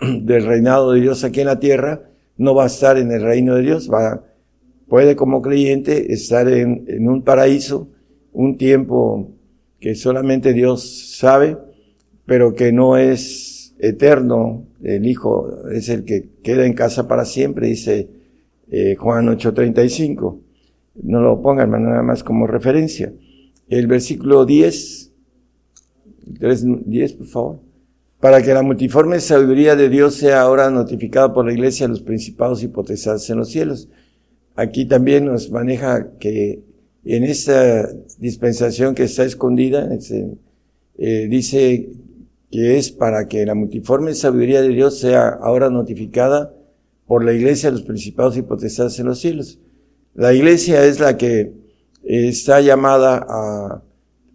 [0.00, 2.02] del reinado de Dios aquí en la tierra,
[2.36, 4.24] no va a estar en el reino de Dios, va,
[4.86, 7.88] puede como creyente estar en, en un paraíso,
[8.34, 9.30] un tiempo
[9.80, 11.56] que solamente Dios sabe,
[12.26, 17.68] pero que no es eterno, el Hijo es el que queda en casa para siempre,
[17.68, 18.10] dice
[18.70, 20.40] eh, Juan 8:35.
[21.02, 23.12] No lo pongan nada más como referencia.
[23.68, 25.12] El versículo 10,
[26.26, 27.60] 10 por favor.
[28.20, 32.00] Para que la multiforme sabiduría de Dios sea ahora notificada por la iglesia a los
[32.00, 33.88] principados y potestades en los cielos.
[34.54, 36.62] Aquí también nos maneja que
[37.04, 37.88] en esta
[38.18, 39.88] dispensación que está escondida,
[40.96, 41.90] eh, dice
[42.50, 46.54] que es para que la multiforme sabiduría de Dios sea ahora notificada
[47.06, 49.58] por la iglesia, los principados y potestades en los cielos.
[50.14, 51.52] La iglesia es la que
[52.04, 53.82] está llamada a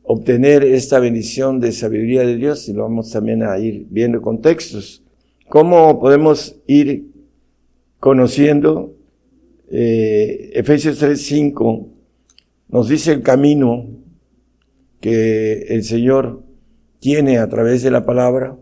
[0.03, 4.41] obtener esta bendición de sabiduría de Dios y lo vamos también a ir viendo con
[4.41, 5.03] textos.
[5.47, 7.05] ¿Cómo podemos ir
[7.99, 8.93] conociendo?
[9.71, 11.98] Eh, Efesios 3:5
[12.69, 13.87] nos dice el camino
[15.01, 16.43] que el Señor
[16.99, 18.57] tiene a través de la palabra.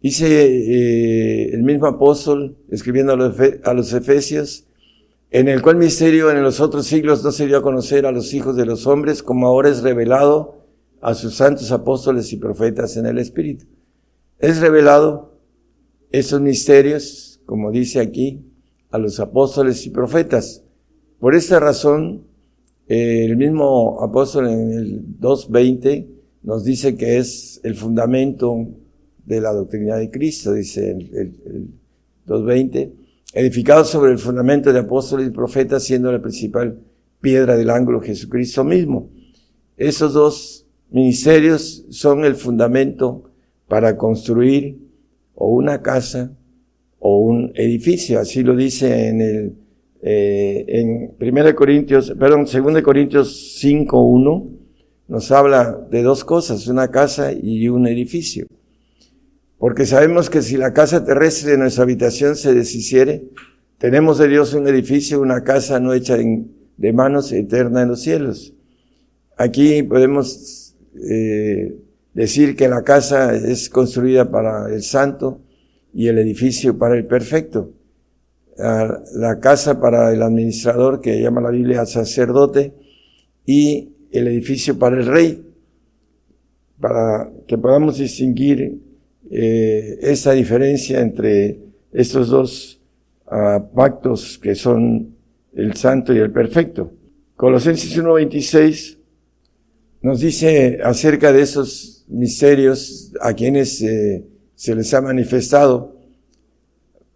[0.00, 4.66] Dice eh, el mismo apóstol, escribiendo a los, a los Efesios,
[5.30, 8.32] en el cual misterio en los otros siglos no se dio a conocer a los
[8.32, 10.64] hijos de los hombres, como ahora es revelado
[11.02, 13.66] a sus santos apóstoles y profetas en el Espíritu.
[14.38, 15.38] Es revelado
[16.10, 18.46] esos misterios, como dice aquí,
[18.90, 20.64] a los apóstoles y profetas.
[21.18, 22.27] Por esta razón,
[22.88, 26.06] eh, el mismo apóstol en el 2.20
[26.42, 28.66] nos dice que es el fundamento
[29.26, 31.68] de la doctrina de Cristo, dice el, el,
[32.26, 32.90] 2.20,
[33.34, 36.78] edificado sobre el fundamento de apóstoles y profetas, siendo la principal
[37.20, 39.10] piedra del ángulo Jesucristo mismo.
[39.76, 43.30] Esos dos ministerios son el fundamento
[43.66, 44.78] para construir
[45.34, 46.32] o una casa
[46.98, 49.67] o un edificio, así lo dice en el
[50.02, 54.58] eh, en 1 Corintios, perdón, 2 Corintios 5.1
[55.08, 58.46] nos habla de dos cosas, una casa y un edificio.
[59.58, 63.24] Porque sabemos que si la casa terrestre de nuestra habitación se deshiciere,
[63.78, 68.54] tenemos de Dios un edificio, una casa no hecha de manos eterna en los cielos.
[69.36, 71.76] Aquí podemos eh,
[72.12, 75.40] decir que la casa es construida para el santo
[75.94, 77.72] y el edificio para el perfecto.
[78.58, 82.74] La casa para el administrador, que llama la Biblia sacerdote,
[83.46, 85.44] y el edificio para el rey,
[86.80, 88.80] para que podamos distinguir
[89.30, 91.60] eh, esa diferencia entre
[91.92, 92.80] estos dos
[93.26, 95.14] uh, pactos que son
[95.54, 96.92] el santo y el perfecto.
[97.36, 98.98] Colosenses 1.26
[100.02, 105.97] nos dice acerca de esos misterios a quienes eh, se les ha manifestado,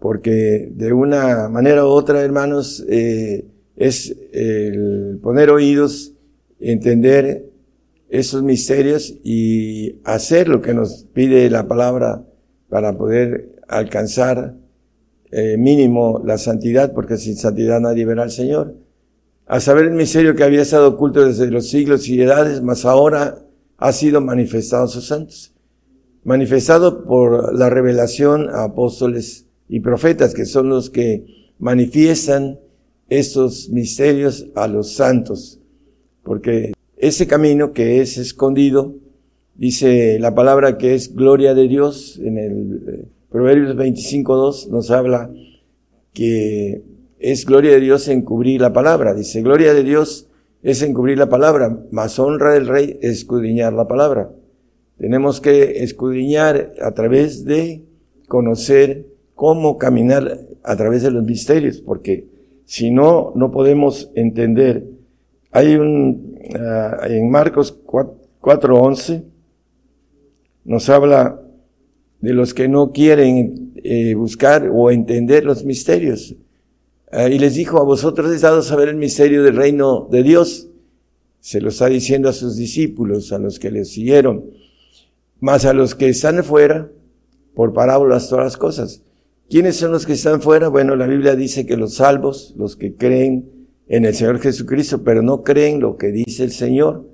[0.03, 3.47] porque de una manera u otra, hermanos, eh,
[3.77, 6.13] es el poner oídos
[6.59, 7.49] entender
[8.09, 12.25] esos misterios y hacer lo que nos pide la palabra
[12.69, 14.57] para poder alcanzar
[15.31, 18.75] eh, mínimo la santidad, porque sin santidad nadie verá al Señor.
[19.47, 23.39] A saber el misterio que había estado oculto desde los siglos y edades, mas ahora
[23.79, 25.55] ha sido manifestado a sus santos.
[26.25, 32.59] Manifestado por la revelación a apóstoles y profetas, que son los que manifiestan
[33.09, 35.59] estos misterios a los santos
[36.23, 38.95] porque ese camino que es escondido,
[39.55, 45.31] dice la palabra que es gloria de Dios, en el eh, Proverbios 25.2 nos habla
[46.13, 46.83] que
[47.19, 49.15] es gloria de Dios encubrir la palabra.
[49.15, 50.29] Dice, gloria de Dios
[50.63, 54.31] es encubrir la palabra, más honra del rey escudriñar la palabra.
[54.99, 57.85] Tenemos que escudriñar a través de
[58.29, 62.27] conocer cómo caminar a través de los misterios, porque
[62.65, 64.85] si no, no podemos entender
[65.53, 69.23] hay un, uh, en Marcos 4.11,
[70.65, 71.43] nos habla
[72.21, 76.35] de los que no quieren eh, buscar o entender los misterios.
[77.13, 80.69] Uh, y les dijo, a vosotros les dado saber el misterio del reino de Dios.
[81.41, 84.47] Se lo está diciendo a sus discípulos, a los que les siguieron.
[85.39, 86.89] Más a los que están fuera,
[87.55, 89.03] por parábolas todas las cosas.
[89.53, 90.69] ¿Quiénes son los que están fuera?
[90.69, 95.21] Bueno, la Biblia dice que los salvos, los que creen en el Señor Jesucristo, pero
[95.21, 97.07] no creen lo que dice el Señor.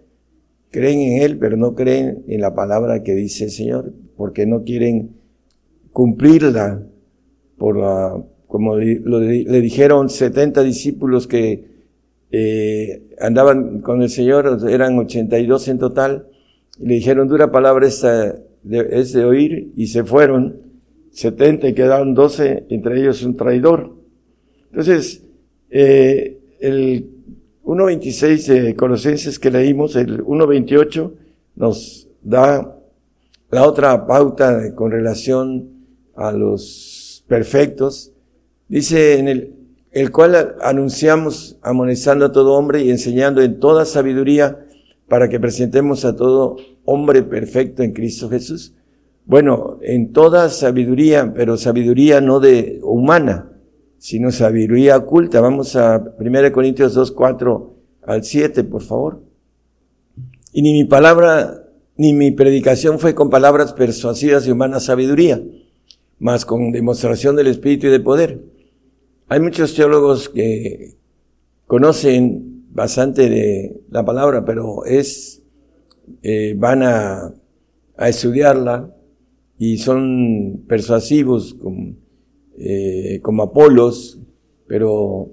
[0.71, 4.63] Creen en Él, pero no creen en la palabra que dice el Señor, porque no
[4.63, 5.17] quieren
[5.91, 6.87] cumplirla
[7.57, 11.65] por la, como le, dijeron 70 discípulos que
[12.31, 16.29] eh, andaban con el Señor, eran 82 en total,
[16.79, 18.37] y le dijeron, dura palabra esta
[18.71, 20.68] es de oír, y se fueron
[21.19, 23.93] 70 y quedaron 12, entre ellos un traidor.
[24.71, 25.25] Entonces,
[25.69, 27.11] eh, el
[27.65, 31.13] 1.26 de Colosenses que leímos, el 1.28
[31.57, 32.79] nos da
[33.51, 38.13] la otra pauta con relación a los perfectos,
[38.69, 39.57] dice en el,
[39.91, 44.65] el cual anunciamos amonestando a todo hombre y enseñando en toda sabiduría
[45.09, 48.73] para que presentemos a todo hombre perfecto en Cristo Jesús.
[49.29, 53.53] Bueno, en toda sabiduría, pero sabiduría no de humana,
[53.99, 55.43] sino sabiduría oculta.
[55.43, 57.75] Vamos a 1 Corintios 2, 4
[58.07, 59.21] al 7, por favor.
[60.51, 61.63] Y ni mi palabra,
[61.99, 65.43] ni mi predicación fue con palabras persuasivas de humana sabiduría,
[66.19, 68.41] mas con demostración del Espíritu y de poder.
[69.29, 70.95] Hay muchos teólogos que
[71.67, 75.43] conocen bastante de la palabra, pero es,
[76.23, 77.35] eh, van a,
[77.99, 78.95] a, estudiarla
[79.59, 81.97] y son persuasivos como,
[82.57, 84.19] eh, como Apolos,
[84.67, 85.33] pero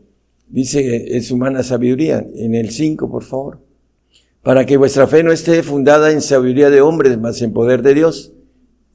[0.49, 2.25] dice es humana sabiduría.
[2.35, 3.59] En el 5, por favor.
[4.41, 7.93] Para que vuestra fe no esté fundada en sabiduría de hombres, mas en poder de
[7.93, 8.33] Dios.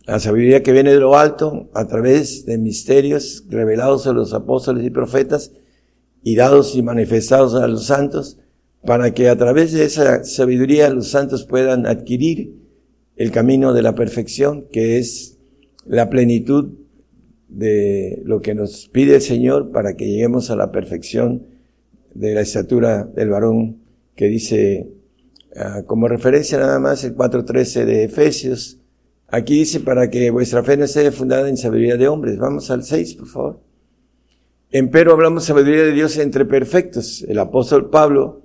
[0.04, 4.84] La sabiduría que viene de lo alto a través de misterios revelados a los apóstoles
[4.84, 5.52] y profetas
[6.22, 8.38] y dados y manifestados a los santos,
[8.84, 12.59] para que a través de esa sabiduría los santos puedan adquirir
[13.20, 15.36] el camino de la perfección, que es
[15.84, 16.70] la plenitud
[17.50, 21.46] de lo que nos pide el Señor para que lleguemos a la perfección
[22.14, 23.82] de la estatura del varón
[24.16, 24.88] que dice,
[25.54, 28.78] ah, como referencia nada más el 4.13 de Efesios,
[29.28, 32.38] aquí dice para que vuestra fe no esté fundada en sabiduría de hombres.
[32.38, 33.60] Vamos al 6, por favor.
[34.70, 37.22] Empero hablamos sabiduría de Dios entre perfectos.
[37.28, 38.40] El apóstol Pablo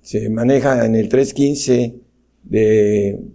[0.00, 2.00] se maneja en el 3.15
[2.44, 3.34] de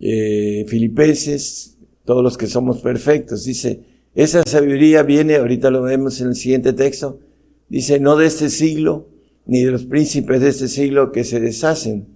[0.00, 3.44] eh, Filipenses, todos los que somos perfectos.
[3.44, 3.80] Dice,
[4.14, 7.20] esa sabiduría viene, ahorita lo vemos en el siguiente texto,
[7.68, 9.08] dice, no de este siglo,
[9.46, 12.06] ni de los príncipes de este siglo que se deshacen.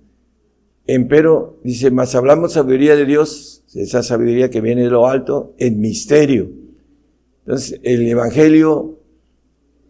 [0.86, 5.80] Empero, dice, más hablamos sabiduría de Dios, esa sabiduría que viene de lo alto, en
[5.80, 6.50] misterio.
[7.44, 8.98] Entonces, el Evangelio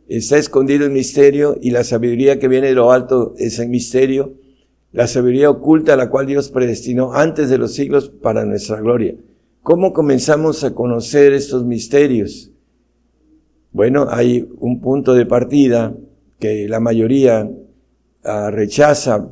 [0.08, 4.34] está escondido en misterio y la sabiduría que viene de lo alto es en misterio,
[4.92, 9.14] la sabiduría oculta a la cual Dios predestinó antes de los siglos para nuestra gloria.
[9.62, 12.50] ¿Cómo comenzamos a conocer estos misterios?
[13.72, 15.94] Bueno, hay un punto de partida
[16.38, 17.50] que la mayoría
[18.24, 19.30] ah, rechaza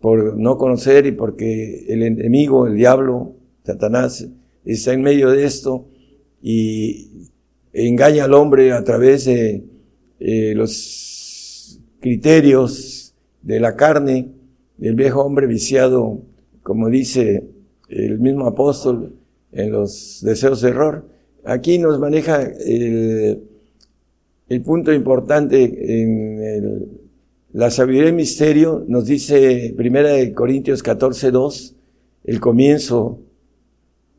[0.00, 3.34] por no conocer y porque el enemigo, el diablo,
[3.64, 4.28] Satanás,
[4.64, 5.86] está en medio de esto
[6.42, 7.28] y
[7.72, 9.64] engaña al hombre a través de
[10.20, 14.28] eh, los criterios de la carne,
[14.80, 16.22] del viejo hombre viciado,
[16.62, 17.44] como dice
[17.88, 19.14] el mismo apóstol,
[19.52, 21.04] en los deseos de error.
[21.44, 23.42] Aquí nos maneja el,
[24.48, 25.62] el punto importante
[26.02, 26.88] en el,
[27.52, 31.76] la sabiduría y misterio, nos dice Primera de Corintios 14, 2,
[32.24, 33.20] el comienzo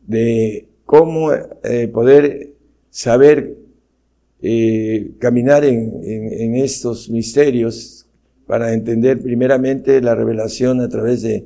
[0.06, 2.54] de cómo eh, poder
[2.90, 3.58] saber
[4.42, 8.01] eh, caminar en, en, estos misterios
[8.48, 11.46] para entender primeramente la revelación a través de,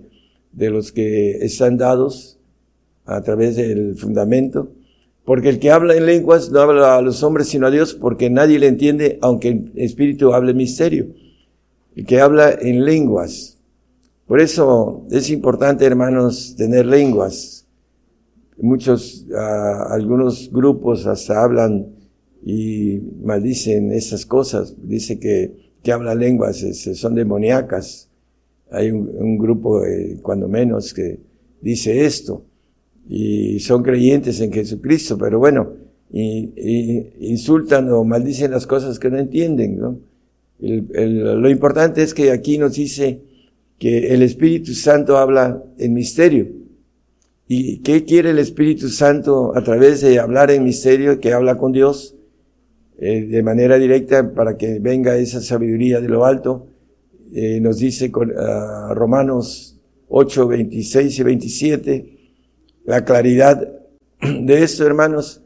[0.51, 2.39] de los que están dados
[3.05, 4.71] a través del fundamento,
[5.23, 8.29] porque el que habla en lenguas no habla a los hombres sino a Dios, porque
[8.29, 11.07] nadie le entiende, aunque el Espíritu hable misterio.
[11.95, 13.57] El que habla en lenguas.
[14.27, 17.65] Por eso es importante, hermanos, tener lenguas.
[18.57, 21.87] Muchos, uh, algunos grupos hasta hablan
[22.43, 24.75] y maldicen esas cosas.
[24.81, 28.09] Dice que, que habla lenguas son demoníacas.
[28.71, 31.19] Hay un, grupo, eh, cuando menos, que
[31.61, 32.43] dice esto
[33.07, 35.73] y son creyentes en Jesucristo, pero bueno,
[36.11, 39.99] insultan o maldicen las cosas que no entienden, ¿no?
[40.59, 43.19] lo importante es que aquí nos dice
[43.77, 46.47] que el Espíritu Santo habla en misterio.
[47.47, 51.73] ¿Y qué quiere el Espíritu Santo a través de hablar en misterio, que habla con
[51.73, 52.14] Dios
[52.97, 56.67] eh, de manera directa para que venga esa sabiduría de lo alto?
[57.33, 62.17] Eh, nos dice con, uh, Romanos 8, 26 y 27,
[62.85, 63.67] la claridad
[64.21, 65.41] de esto, hermanos.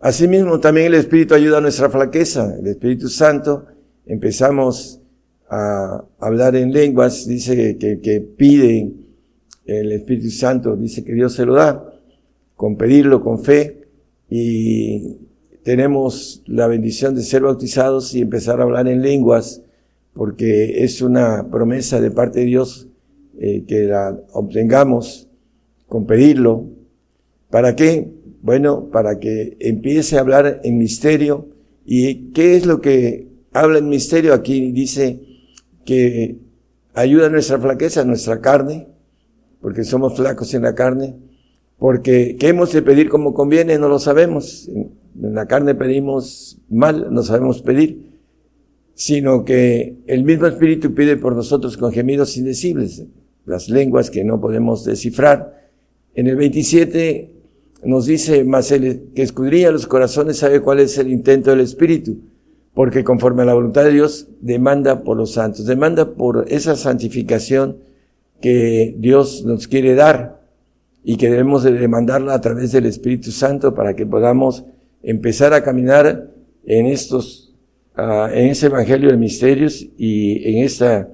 [0.00, 2.56] Asimismo, también el Espíritu ayuda a nuestra flaqueza.
[2.58, 3.66] El Espíritu Santo,
[4.06, 5.00] empezamos
[5.48, 8.92] a hablar en lenguas, dice que, que pide
[9.64, 11.92] el Espíritu Santo, dice que Dios se lo da,
[12.56, 13.88] con pedirlo con fe,
[14.30, 15.27] y
[15.68, 19.60] tenemos la bendición de ser bautizados y empezar a hablar en lenguas,
[20.14, 22.88] porque es una promesa de parte de Dios
[23.38, 25.28] eh, que la obtengamos
[25.86, 26.64] con pedirlo,
[27.50, 28.10] ¿Para qué?
[28.40, 31.48] Bueno, para que empiece a hablar en misterio.
[31.84, 34.32] ¿Y qué es lo que habla en misterio?
[34.32, 35.20] Aquí dice
[35.84, 36.38] que
[36.94, 38.88] ayuda a nuestra flaqueza, a nuestra carne,
[39.60, 41.14] porque somos flacos en la carne,
[41.78, 43.78] Porque ¿qué hemos de pedir como conviene?
[43.78, 44.70] No lo sabemos.
[45.22, 48.08] En la carne pedimos mal, no sabemos pedir,
[48.94, 53.04] sino que el mismo Espíritu pide por nosotros con gemidos indecibles,
[53.46, 55.70] las lenguas que no podemos descifrar.
[56.14, 57.32] En el 27
[57.84, 62.18] nos dice, el que escudría los corazones sabe cuál es el intento del Espíritu,
[62.74, 67.78] porque conforme a la voluntad de Dios demanda por los santos, demanda por esa santificación
[68.40, 70.42] que Dios nos quiere dar
[71.02, 74.64] y que debemos de demandarla a través del Espíritu Santo para que podamos
[75.02, 76.30] empezar a caminar
[76.64, 77.54] en estos,
[77.96, 81.08] uh, en ese Evangelio de Misterios y en esta,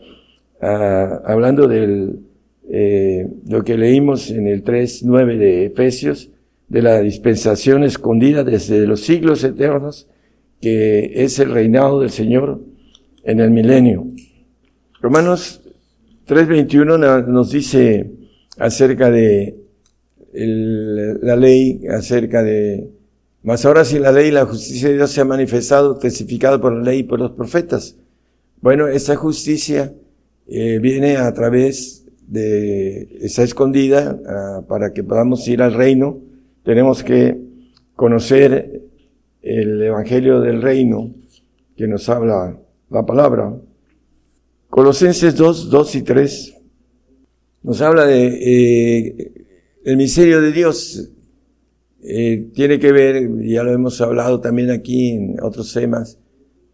[0.60, 2.20] uh, hablando del,
[2.68, 6.30] eh, lo que leímos en el 3.9 de Efesios,
[6.68, 10.08] de la dispensación escondida desde los siglos eternos,
[10.60, 12.60] que es el reinado del Señor
[13.22, 14.06] en el milenio.
[15.00, 15.60] Romanos
[16.26, 18.10] 3.21 nos dice
[18.58, 19.56] acerca de
[20.32, 22.88] la ley, acerca de,
[23.44, 26.72] mas ahora si la ley y la justicia de Dios se ha manifestado, testificado por
[26.72, 27.96] la ley y por los profetas.
[28.62, 29.94] Bueno, esta justicia
[30.46, 36.20] eh, viene a través de, está escondida uh, para que podamos ir al reino.
[36.64, 37.38] Tenemos que
[37.94, 38.82] conocer
[39.42, 41.14] el evangelio del reino
[41.76, 42.58] que nos habla
[42.88, 43.54] la palabra.
[44.70, 46.54] Colosenses 2, 2 y 3
[47.62, 49.32] nos habla de eh,
[49.84, 51.10] el misterio de Dios.
[52.06, 56.18] Eh, tiene que ver, ya lo hemos hablado también aquí en otros temas,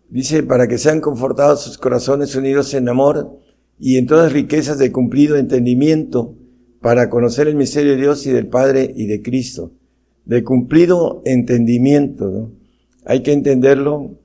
[0.08, 3.38] dice, para que sean confortados sus corazones unidos en amor
[3.78, 6.36] y en todas riquezas de cumplido entendimiento,
[6.80, 9.72] para conocer el misterio de Dios y del Padre y de Cristo.
[10.24, 12.52] De cumplido entendimiento, ¿no?
[13.04, 14.18] Hay que entenderlo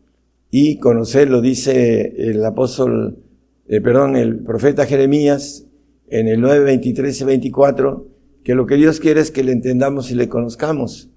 [0.50, 3.26] y conocerlo, dice el apóstol
[3.68, 5.66] eh, perdón, el profeta Jeremías
[6.08, 8.08] en el 9, 23 y 24,
[8.46, 11.10] que lo que Dios quiere es que le entendamos y le conozcamos.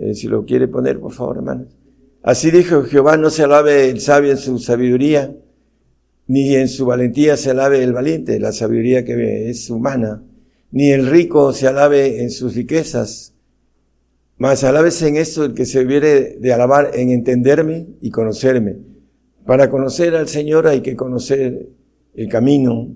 [0.00, 1.68] Eh, si lo quiere poner, por favor, hermanos.
[2.22, 5.32] Así dijo Jehová, no se alabe el sabio en su sabiduría,
[6.26, 10.24] ni en su valentía se alabe el valiente, la sabiduría que es humana,
[10.72, 13.34] ni el rico se alabe en sus riquezas,
[14.36, 18.90] mas alábese en esto el que se hubiere de alabar en entenderme y conocerme
[19.50, 21.70] para conocer al Señor hay que conocer
[22.14, 22.94] el camino,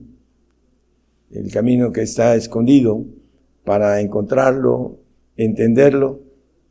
[1.33, 3.05] el camino que está escondido,
[3.65, 4.99] para encontrarlo,
[5.37, 6.21] entenderlo.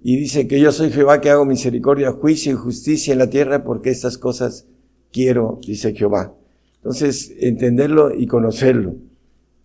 [0.01, 3.63] Y dice que yo soy Jehová que hago misericordia, juicio y justicia en la tierra
[3.63, 4.67] porque estas cosas
[5.11, 6.33] quiero, dice Jehová.
[6.77, 8.95] Entonces, entenderlo y conocerlo.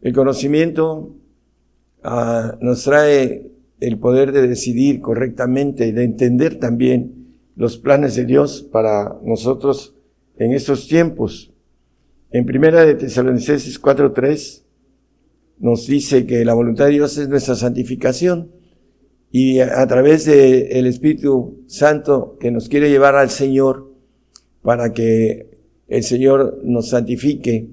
[0.01, 1.17] El conocimiento
[2.05, 3.51] uh, nos trae
[3.81, 9.97] el poder de decidir correctamente y de entender también los planes de Dios para nosotros
[10.37, 11.53] en estos tiempos.
[12.31, 14.63] En primera de Tesalonicenses 4.3
[15.61, 18.53] nos dice que la voluntad de Dios es nuestra santificación
[19.31, 23.93] y a, través del el Espíritu Santo que nos quiere llevar al Señor
[24.63, 27.69] para que el Señor nos santifique,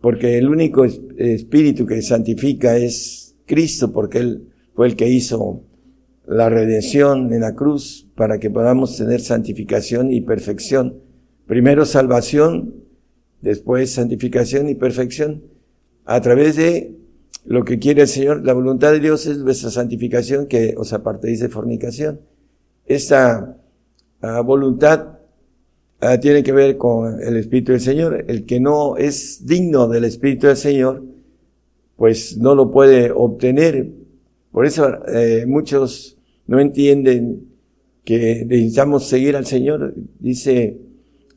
[0.00, 5.62] porque el único Espíritu que santifica es Cristo, porque Él fue el que hizo
[6.26, 11.00] la redención en la cruz para que podamos tener santificación y perfección.
[11.46, 12.74] Primero salvación,
[13.42, 15.44] después santificación y perfección.
[16.06, 16.96] A través de
[17.44, 21.40] lo que quiere el Señor, la voluntad de Dios es vuestra santificación, que os apartéis
[21.40, 22.20] de fornicación.
[22.86, 23.56] Esta
[24.22, 25.18] uh, voluntad
[26.02, 28.24] uh, tiene que ver con el Espíritu del Señor.
[28.28, 31.02] El que no es digno del Espíritu del Señor,
[31.96, 33.90] pues no lo puede obtener.
[34.50, 36.16] Por eso eh, muchos
[36.46, 37.48] no entienden
[38.04, 39.94] que necesitamos seguir al Señor.
[40.18, 40.78] Dice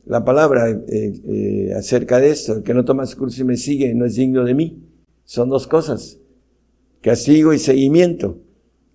[0.06, 2.56] la palabra eh, eh, acerca de esto.
[2.56, 4.87] El que no toma su curso y me sigue no es digno de mí.
[5.28, 6.18] Son dos cosas.
[7.02, 8.38] Castigo y seguimiento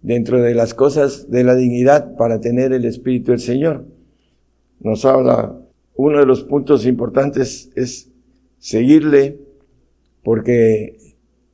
[0.02, 3.86] dentro de las cosas de la dignidad para tener el Espíritu del Señor.
[4.80, 5.56] Nos habla,
[5.96, 8.10] uno de los puntos importantes es
[8.58, 9.38] seguirle
[10.24, 10.98] porque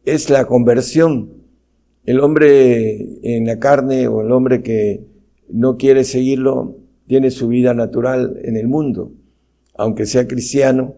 [0.06, 1.34] es la conversión.
[2.06, 5.04] El hombre en la carne o el hombre que
[5.50, 9.12] no quiere seguirlo tiene su vida natural en el mundo
[9.80, 10.96] aunque sea cristiano,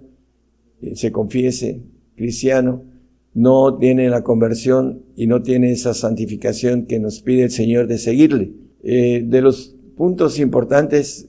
[0.82, 1.84] eh, se confiese
[2.16, 2.84] cristiano,
[3.34, 7.98] no tiene la conversión y no tiene esa santificación que nos pide el Señor de
[7.98, 8.52] seguirle.
[8.84, 11.28] Eh, de los puntos importantes,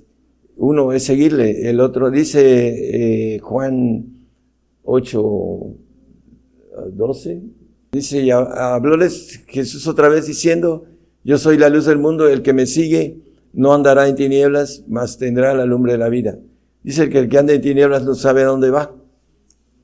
[0.56, 4.06] uno es seguirle, el otro dice eh, Juan
[4.84, 5.76] 8,
[6.92, 7.42] 12,
[7.92, 10.84] dice, y hablóles Jesús otra vez diciendo,
[11.24, 13.18] yo soy la luz del mundo, el que me sigue
[13.52, 16.38] no andará en tinieblas, mas tendrá la lumbre de la vida.
[16.82, 18.94] Dice que el que anda en tinieblas no sabe a dónde va.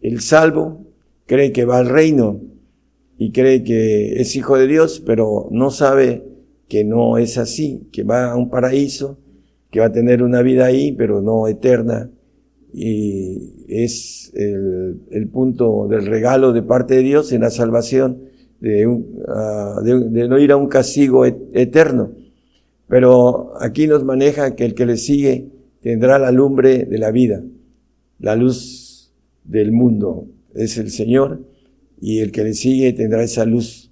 [0.01, 0.88] El salvo
[1.29, 2.41] cree que va al reino
[3.19, 6.25] y cree que es hijo de Dios, pero no sabe
[6.69, 9.19] que no es así, que va a un paraíso,
[9.71, 12.11] que va a tener una vida ahí, pero no eterna.
[12.73, 18.23] Y es el, punto del regalo de parte de Dios en la salvación,
[18.61, 22.13] de, uh, de, de no ir a un castigo eterno.
[22.89, 25.51] Pero aquí nos maneja que el que le sigue
[25.83, 27.43] tendrá la lumbre de la vida,
[28.19, 29.13] la luz
[29.45, 30.27] del mundo.
[30.55, 31.41] Es el Señor
[32.01, 33.91] y el que le sigue tendrá esa luz.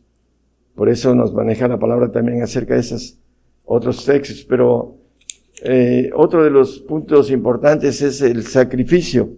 [0.74, 3.18] Por eso nos maneja la palabra también acerca de esos
[3.64, 4.44] otros textos.
[4.48, 4.96] Pero
[5.62, 9.30] eh, otro de los puntos importantes es el sacrificio.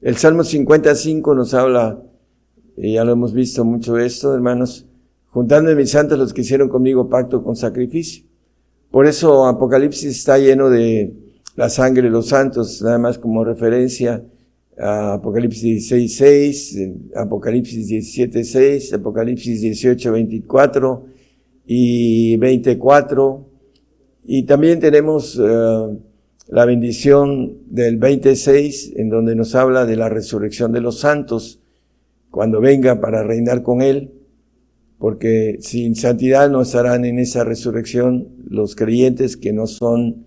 [0.00, 2.00] El Salmo 55 nos habla,
[2.76, 4.86] y ya lo hemos visto mucho esto, hermanos,
[5.30, 8.24] juntando en mis santos los que hicieron conmigo pacto con sacrificio.
[8.90, 11.12] Por eso Apocalipsis está lleno de
[11.56, 14.24] la sangre de los santos, nada más como referencia
[14.80, 16.78] Apocalipsis 16, 6,
[17.16, 21.06] Apocalipsis 17, 6, Apocalipsis 18, 24
[21.66, 23.48] y 24.
[24.24, 25.98] Y también tenemos uh,
[26.48, 31.60] la bendición del 26, en donde nos habla de la resurrección de los santos,
[32.30, 34.12] cuando venga para reinar con Él,
[34.98, 40.26] porque sin santidad no estarán en esa resurrección los creyentes que no son,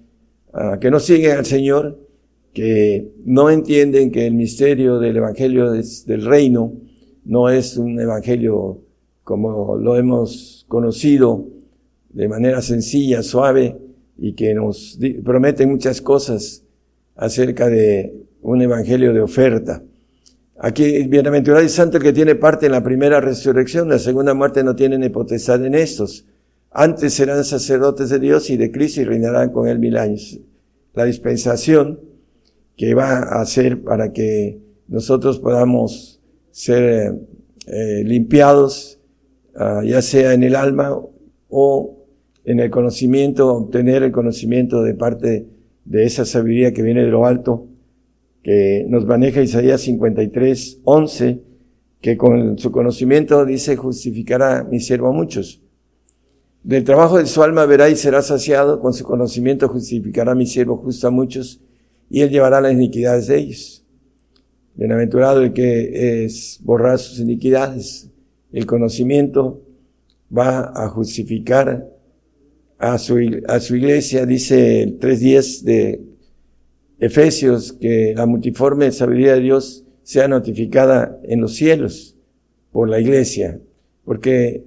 [0.53, 2.10] uh, que no siguen al Señor,
[2.53, 6.73] que no entienden que el misterio del Evangelio del Reino
[7.25, 8.81] no es un Evangelio
[9.23, 11.47] como lo hemos conocido
[12.09, 13.77] de manera sencilla, suave,
[14.17, 16.63] y que nos promete muchas cosas
[17.15, 19.81] acerca de un Evangelio de oferta.
[20.59, 24.63] Aquí, bienaventurado y santo el que tiene parte en la primera resurrección, la segunda muerte
[24.63, 26.25] no tiene ni potestad en estos.
[26.69, 30.39] Antes serán sacerdotes de Dios y de Cristo y reinarán con él mil años.
[30.93, 32.10] La dispensación
[32.81, 37.15] que va a hacer para que nosotros podamos ser
[37.67, 38.99] eh, limpiados,
[39.53, 40.99] uh, ya sea en el alma
[41.47, 42.07] o
[42.43, 45.45] en el conocimiento, obtener el conocimiento de parte
[45.85, 47.67] de esa sabiduría que viene de lo alto,
[48.41, 51.39] que nos maneja Isaías 53, 11,
[52.01, 55.61] que con su conocimiento dice justificará mi siervo a muchos.
[56.63, 60.77] Del trabajo de su alma verá y será saciado, con su conocimiento justificará mi siervo
[60.77, 61.61] justo a muchos
[62.11, 63.85] y él llevará las iniquidades de ellos.
[64.75, 68.09] Bienaventurado el que es borrar sus iniquidades.
[68.51, 69.61] El conocimiento
[70.35, 71.87] va a justificar
[72.77, 73.17] a su,
[73.47, 76.01] a su iglesia, dice el 3.10 de
[76.99, 82.17] Efesios, que la multiforme sabiduría de Dios sea notificada en los cielos
[82.73, 83.61] por la iglesia.
[84.03, 84.65] Porque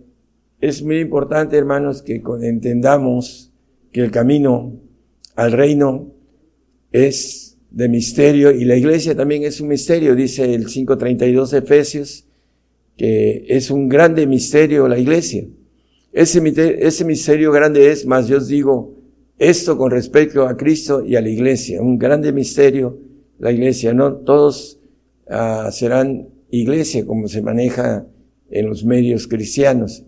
[0.61, 3.53] es muy importante, hermanos, que entendamos
[3.93, 4.73] que el camino
[5.37, 6.14] al reino
[6.95, 12.25] es de misterio y la iglesia también es un misterio, dice el 532 de Efesios,
[12.97, 15.45] que es un grande misterio la iglesia.
[16.13, 18.95] Ese, misterio grande es, más yo os digo,
[19.41, 23.01] esto con respecto a Cristo y a la iglesia, un grande misterio
[23.41, 24.79] la iglesia, no todos
[25.27, 28.07] uh, serán iglesia como se maneja
[28.51, 30.05] en los medios cristianos.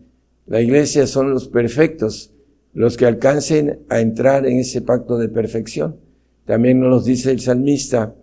[0.46, 2.32] La iglesia son los perfectos,
[2.72, 6.05] los que alcancen a entrar en ese pacto de perfección.
[6.46, 8.14] También nos dice el salmista,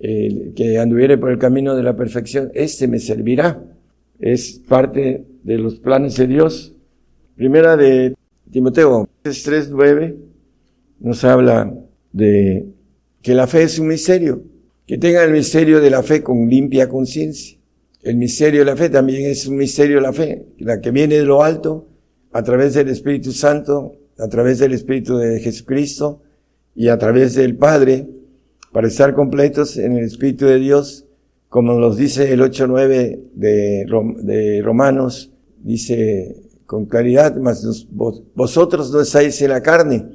[0.00, 3.62] que anduviere por el camino de la perfección, este me servirá.
[4.18, 6.74] Es parte de los planes de Dios.
[7.36, 8.14] Primera de
[8.50, 10.16] Timoteo 3.9
[11.00, 11.72] nos habla
[12.12, 12.66] de
[13.22, 14.42] que la fe es un misterio,
[14.86, 17.58] que tenga el misterio de la fe con limpia conciencia.
[18.02, 21.16] El misterio de la fe también es un misterio de la fe, la que viene
[21.16, 21.88] de lo alto,
[22.32, 26.22] a través del Espíritu Santo, a través del Espíritu de Jesucristo,
[26.78, 28.08] y a través del Padre
[28.70, 31.06] para estar completos en el Espíritu de Dios,
[31.48, 33.84] como nos dice el 8.9 de,
[34.22, 36.36] de Romanos, dice
[36.66, 37.88] con claridad, mas
[38.32, 40.06] vosotros no estáis en la carne,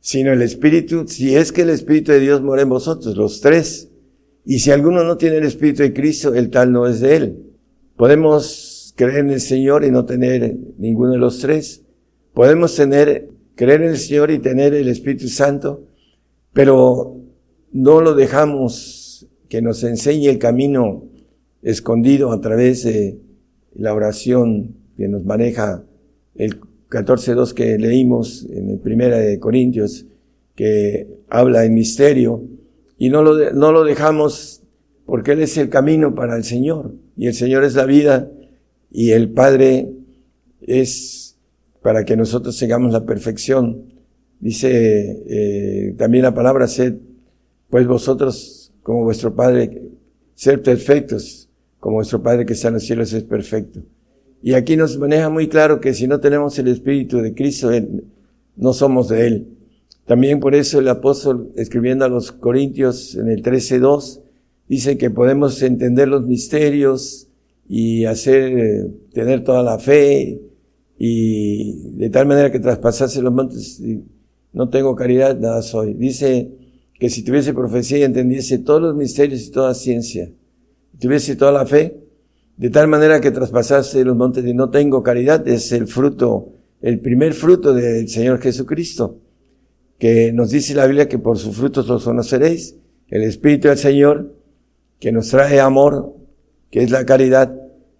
[0.00, 3.90] sino el Espíritu, si es que el Espíritu de Dios mora en vosotros, los tres.
[4.46, 7.42] Y si alguno no tiene el Espíritu de Cristo, el tal no es de él.
[7.98, 11.82] Podemos creer en el Señor y no tener ninguno de los tres.
[12.32, 15.87] Podemos tener, creer en el Señor y tener el Espíritu Santo,
[16.58, 17.16] pero
[17.70, 21.04] no lo dejamos que nos enseñe el camino
[21.62, 23.20] escondido a través de
[23.76, 25.84] la oración que nos maneja
[26.34, 26.58] el
[26.90, 30.06] 14.2 que leímos en el primera de Corintios,
[30.56, 32.42] que habla en misterio,
[32.98, 34.64] y no lo, no lo dejamos
[35.06, 38.32] porque Él es el camino para el Señor, y el Señor es la vida,
[38.90, 39.92] y el Padre
[40.60, 41.38] es
[41.82, 43.97] para que nosotros sigamos la perfección.
[44.40, 46.94] Dice eh, también la palabra, sed,
[47.70, 49.82] pues vosotros, como vuestro Padre,
[50.34, 51.48] ser perfectos,
[51.80, 53.82] como vuestro Padre que está en los cielos es perfecto.
[54.42, 57.70] Y aquí nos maneja muy claro que si no tenemos el Espíritu de Cristo,
[58.56, 59.48] no somos de Él.
[60.06, 64.22] También por eso el apóstol, escribiendo a los Corintios en el 13.2,
[64.68, 67.28] dice que podemos entender los misterios
[67.68, 70.40] y hacer, eh, tener toda la fe
[70.98, 74.02] y de tal manera que traspasase los montes, y
[74.52, 75.94] no tengo caridad, nada soy.
[75.94, 76.50] Dice
[76.94, 80.30] que si tuviese profecía y entendiese todos los misterios y toda ciencia,
[80.98, 82.00] tuviese toda la fe,
[82.56, 87.00] de tal manera que traspasase los montes y no tengo caridad, es el fruto, el
[87.00, 89.20] primer fruto del Señor Jesucristo
[89.98, 92.76] que nos dice la Biblia que por sus frutos los conoceréis.
[93.08, 94.34] El Espíritu del Señor,
[95.00, 96.14] que nos trae amor,
[96.70, 97.54] que es la caridad.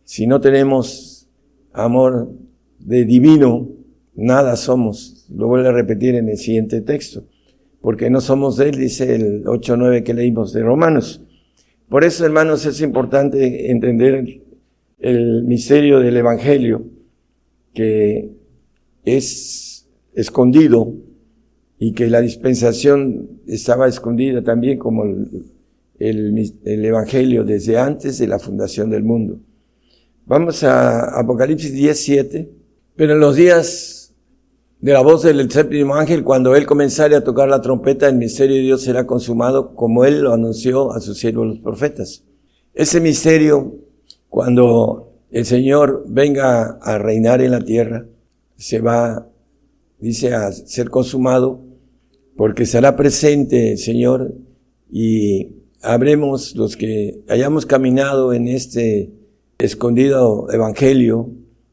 [0.04, 1.28] Si no tenemos
[1.72, 2.30] amor
[2.78, 3.68] de divino,
[4.14, 5.17] nada somos.
[5.34, 7.24] Lo vuelvo a repetir en el siguiente texto.
[7.80, 11.22] Porque no somos de Él, dice el 8-9 que leímos de Romanos.
[11.88, 14.42] Por eso, hermanos, es importante entender
[14.98, 16.84] el misterio del Evangelio,
[17.72, 18.30] que
[19.04, 20.94] es escondido
[21.78, 25.44] y que la dispensación estaba escondida también como el,
[25.98, 29.40] el, Evangelio desde antes de la fundación del mundo.
[30.26, 32.50] Vamos a Apocalipsis 17.
[32.96, 33.97] Pero en los días
[34.80, 38.56] de la voz del séptimo ángel, cuando él comenzare a tocar la trompeta, el misterio
[38.56, 42.24] de Dios será consumado como él lo anunció a sus siervos los profetas.
[42.74, 43.74] Ese misterio,
[44.28, 48.06] cuando el Señor venga a reinar en la tierra,
[48.56, 49.28] se va,
[49.98, 51.60] dice, a ser consumado
[52.36, 54.32] porque será presente el Señor
[54.90, 55.48] y
[55.82, 59.10] habremos los que hayamos caminado en este
[59.58, 61.30] escondido evangelio,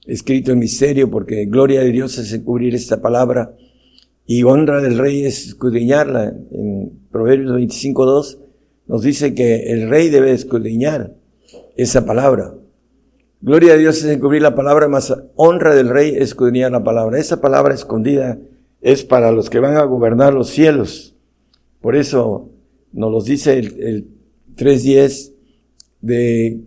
[0.07, 3.55] escrito en misterio, porque gloria de Dios es encubrir esta palabra
[4.25, 6.33] y honra del rey es escudriñarla.
[6.51, 8.39] En Proverbios 25.2
[8.87, 11.15] nos dice que el rey debe escudriñar
[11.75, 12.53] esa palabra.
[13.41, 17.19] Gloria a Dios es encubrir la palabra, más honra del rey es escudriñar la palabra.
[17.19, 18.39] Esa palabra escondida
[18.81, 21.15] es para los que van a gobernar los cielos.
[21.81, 22.49] Por eso
[22.91, 24.07] nos los dice el, el
[24.57, 25.33] 3.10
[26.01, 26.61] de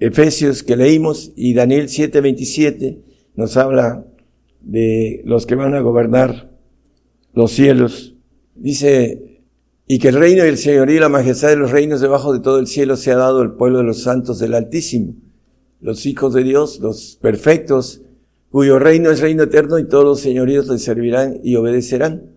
[0.00, 2.98] Efesios que leímos y Daniel 7.27
[3.36, 4.06] nos habla
[4.62, 6.50] de los que van a gobernar
[7.34, 8.16] los cielos.
[8.54, 9.42] Dice,
[9.86, 12.40] y que el reino y el señorío y la majestad de los reinos debajo de
[12.40, 15.16] todo el cielo se ha dado al pueblo de los santos del Altísimo,
[15.80, 18.02] los hijos de Dios, los perfectos,
[18.50, 22.36] cuyo reino es reino eterno y todos los señoríos le servirán y obedecerán.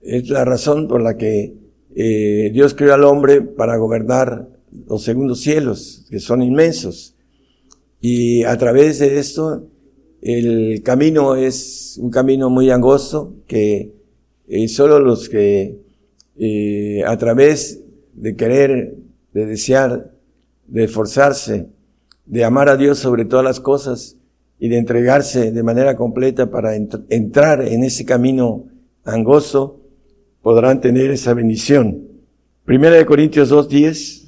[0.00, 1.56] Es la razón por la que
[1.94, 4.48] eh, Dios creó al hombre para gobernar
[4.86, 7.14] los segundos cielos, que son inmensos.
[8.00, 9.68] Y a través de esto,
[10.20, 13.92] el camino es un camino muy angosto que
[14.48, 15.78] eh, solo los que
[16.36, 17.80] eh, a través
[18.14, 18.96] de querer,
[19.32, 20.12] de desear,
[20.66, 21.68] de esforzarse,
[22.26, 24.16] de amar a Dios sobre todas las cosas,
[24.62, 28.66] y de entregarse de manera completa para entrar en ese camino
[29.02, 29.80] angosto,
[30.40, 32.06] podrán tener esa bendición.
[32.64, 34.21] Primera de Corintios 2.10,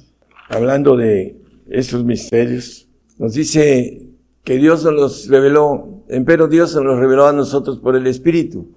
[0.49, 4.09] hablando de esos misterios, nos dice
[4.43, 8.75] que Dios nos los reveló, pero Dios nos los reveló a nosotros por el Espíritu,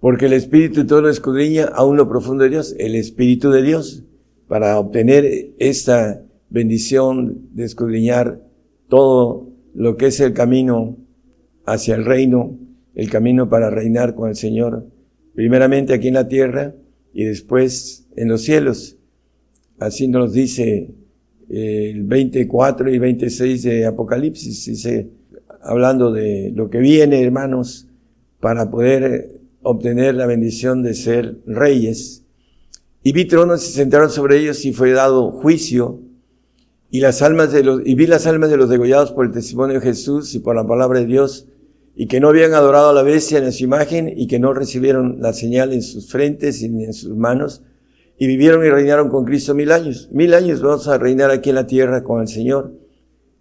[0.00, 4.04] porque el Espíritu todo lo escudriña aún lo profundo de Dios, el Espíritu de Dios,
[4.48, 8.42] para obtener esta bendición de escudriñar
[8.88, 10.96] todo lo que es el camino
[11.66, 12.58] hacia el reino,
[12.94, 14.86] el camino para reinar con el Señor,
[15.34, 16.74] primeramente aquí en la tierra
[17.12, 18.96] y después en los cielos.
[19.78, 20.94] Así nos dice
[21.50, 25.10] el 24 y 26 de Apocalipsis, dice,
[25.62, 27.88] hablando de lo que viene, hermanos,
[28.38, 32.24] para poder obtener la bendición de ser reyes.
[33.02, 36.00] Y vi tronos y se sentaron sobre ellos y fue dado juicio
[36.90, 39.78] y las almas de los, y vi las almas de los degollados por el testimonio
[39.78, 41.46] de Jesús y por la palabra de Dios,
[41.94, 45.20] y que no habían adorado a la bestia en su imagen, y que no recibieron
[45.20, 47.62] la señal en sus frentes ni en sus manos,
[48.22, 50.10] y vivieron y reinaron con Cristo mil años.
[50.12, 52.74] Mil años vamos a reinar aquí en la tierra con el Señor.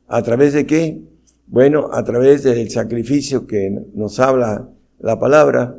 [0.07, 1.01] ¿A través de qué?
[1.47, 4.69] Bueno, a través del sacrificio que nos habla
[4.99, 5.77] la palabra,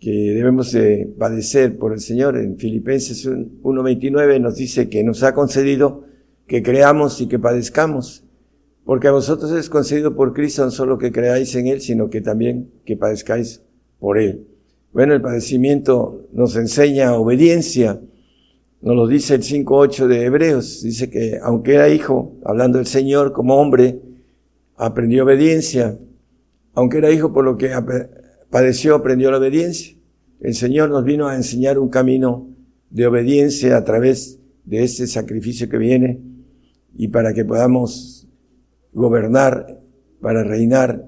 [0.00, 2.38] que debemos de padecer por el Señor.
[2.38, 6.04] En Filipenses 1.29 nos dice que nos ha concedido
[6.46, 8.24] que creamos y que padezcamos,
[8.86, 12.22] porque a vosotros es concedido por Cristo no solo que creáis en Él, sino que
[12.22, 13.60] también que padezcáis
[13.98, 14.46] por Él.
[14.94, 18.00] Bueno, el padecimiento nos enseña obediencia,
[18.84, 23.32] nos lo dice el 5.8 de Hebreos, dice que aunque era hijo, hablando del Señor
[23.32, 23.98] como hombre,
[24.76, 25.98] aprendió obediencia,
[26.74, 27.70] aunque era hijo por lo que
[28.50, 29.96] padeció, aprendió la obediencia.
[30.38, 32.50] El Señor nos vino a enseñar un camino
[32.90, 36.20] de obediencia a través de este sacrificio que viene
[36.94, 38.28] y para que podamos
[38.92, 39.80] gobernar
[40.20, 41.06] para reinar.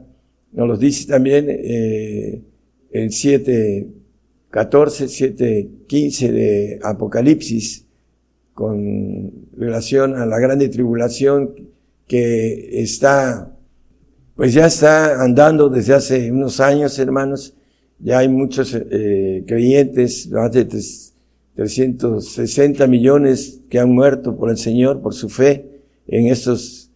[0.50, 2.42] Nos lo dice también eh,
[2.90, 3.86] el 7,
[4.56, 7.84] 14, 7, 15 de Apocalipsis,
[8.54, 11.52] con relación a la grande tribulación
[12.06, 13.54] que está,
[14.34, 17.54] pues ya está andando desde hace unos años, hermanos.
[17.98, 25.02] Ya hay muchos eh, creyentes, más de 360 millones que han muerto por el Señor,
[25.02, 26.90] por su fe en estos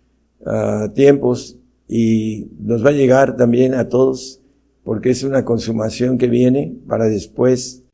[0.47, 4.40] uh, tiempos y nos va a llegar también a todos
[4.85, 7.85] porque es una consumación que viene para después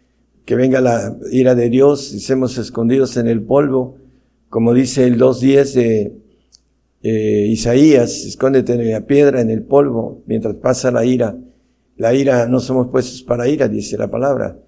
[0.45, 3.99] que venga la ira de Dios y seamos escondidos en el polvo,
[4.49, 6.13] como dice el 2.10 de
[7.03, 11.37] eh, Isaías, escóndete en la piedra, en el polvo, mientras pasa la ira.
[11.97, 14.59] La ira, no somos puestos para ira, dice la palabra.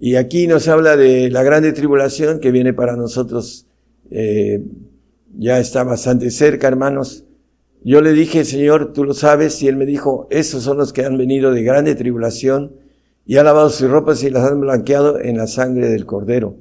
[0.00, 3.66] Y aquí nos habla de la grande tribulación que viene para nosotros.
[4.10, 4.62] Eh,
[5.38, 7.25] ya está bastante cerca, hermanos.
[7.88, 11.04] Yo le dije, Señor, tú lo sabes, y él me dijo, esos son los que
[11.04, 12.74] han venido de grande tribulación
[13.24, 16.56] y han lavado sus ropas y las han blanqueado en la sangre del Cordero.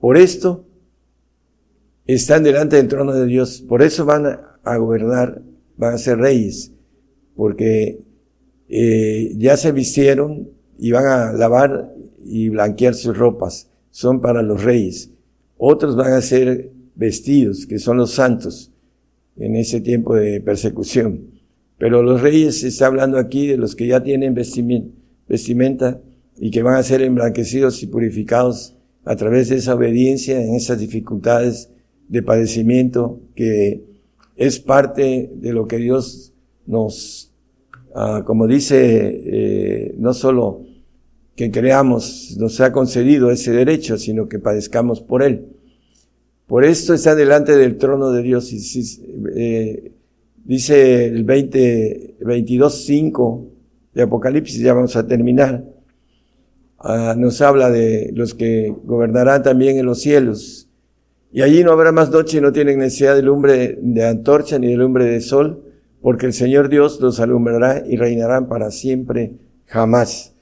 [0.00, 0.64] Por esto
[2.06, 3.60] están delante del trono de Dios.
[3.60, 5.42] Por eso van a gobernar,
[5.76, 6.72] van a ser reyes,
[7.36, 8.06] porque
[8.70, 10.48] eh, ya se vistieron
[10.78, 11.94] y van a lavar
[12.24, 13.68] y blanquear sus ropas.
[13.90, 15.10] Son para los reyes.
[15.58, 18.72] Otros van a ser vestidos, que son los santos,
[19.38, 21.30] en ese tiempo de persecución.
[21.78, 26.00] Pero los reyes se está hablando aquí de los que ya tienen vestimenta
[26.36, 30.80] y que van a ser emblanquecidos y purificados a través de esa obediencia en esas
[30.80, 31.70] dificultades
[32.08, 33.84] de padecimiento que
[34.36, 36.32] es parte de lo que Dios
[36.66, 37.32] nos,
[37.94, 40.62] ah, como dice, eh, no solo
[41.34, 45.46] que creamos, nos ha concedido ese derecho, sino que padezcamos por Él.
[46.48, 48.50] Por esto está delante del trono de Dios.
[49.36, 49.92] Eh,
[50.44, 53.46] dice el 20, 22, 5
[53.92, 55.62] de Apocalipsis, ya vamos a terminar.
[56.78, 60.70] Ah, nos habla de los que gobernarán también en los cielos.
[61.30, 64.68] Y allí no habrá más noche y no tienen necesidad de lumbre de antorcha ni
[64.68, 65.62] de lumbre de sol,
[66.00, 69.34] porque el Señor Dios los alumbrará y reinarán para siempre,
[69.66, 70.32] jamás.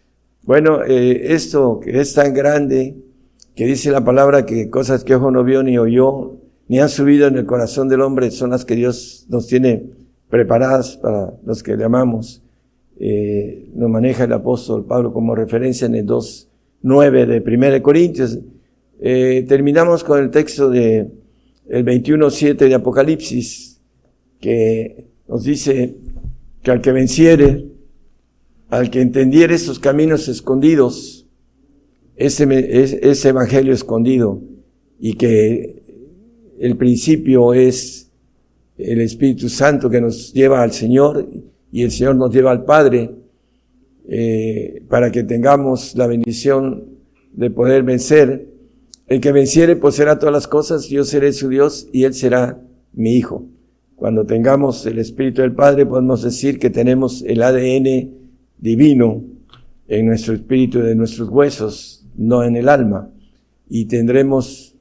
[0.42, 2.94] Bueno, eh, esto que es tan grande,
[3.56, 6.36] que dice la palabra que cosas que ojo no vio ni oyó,
[6.68, 9.82] ni han subido en el corazón del hombre, son las que Dios nos tiene
[10.28, 12.42] preparadas para los que le amamos.
[13.00, 18.38] Eh, nos maneja el apóstol Pablo como referencia en el 2.9 de 1 Corintios.
[19.00, 21.10] Eh, terminamos con el texto de
[21.68, 23.80] el 21.7 de Apocalipsis,
[24.38, 25.96] que nos dice
[26.62, 27.66] que al que venciere,
[28.68, 31.25] al que entendiera esos caminos escondidos,
[32.16, 34.40] ese, ese evangelio escondido,
[34.98, 35.82] y que
[36.58, 38.10] el principio es
[38.78, 41.28] el Espíritu Santo que nos lleva al Señor
[41.72, 43.10] y el Señor nos lleva al Padre,
[44.08, 46.84] eh, para que tengamos la bendición
[47.32, 48.48] de poder vencer.
[49.08, 52.60] El que venciere poseerá todas las cosas, yo seré su Dios y él será
[52.92, 53.46] mi hijo.
[53.94, 58.10] Cuando tengamos el Espíritu del Padre podemos decir que tenemos el ADN
[58.58, 59.24] divino
[59.88, 63.10] en nuestro espíritu de nuestros huesos, no en el alma.
[63.68, 64.76] Y tendremos,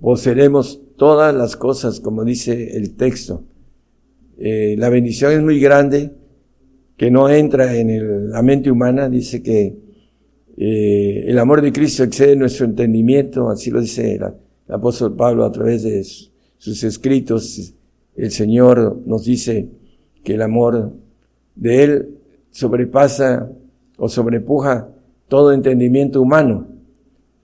[0.00, 3.44] poseeremos todas las cosas, como dice el texto.
[4.38, 6.12] Eh, la bendición es muy grande,
[6.96, 9.76] que no entra en la mente humana, dice que
[10.56, 14.24] eh, el amor de Cristo excede nuestro entendimiento, así lo dice el,
[14.68, 17.74] apóstol Pablo a través de sus escritos.
[18.14, 19.68] El Señor nos dice
[20.22, 20.92] que el amor
[21.56, 22.08] de Él
[22.50, 23.50] sobrepasa
[23.96, 24.93] o sobrepuja
[25.34, 26.68] todo entendimiento humano,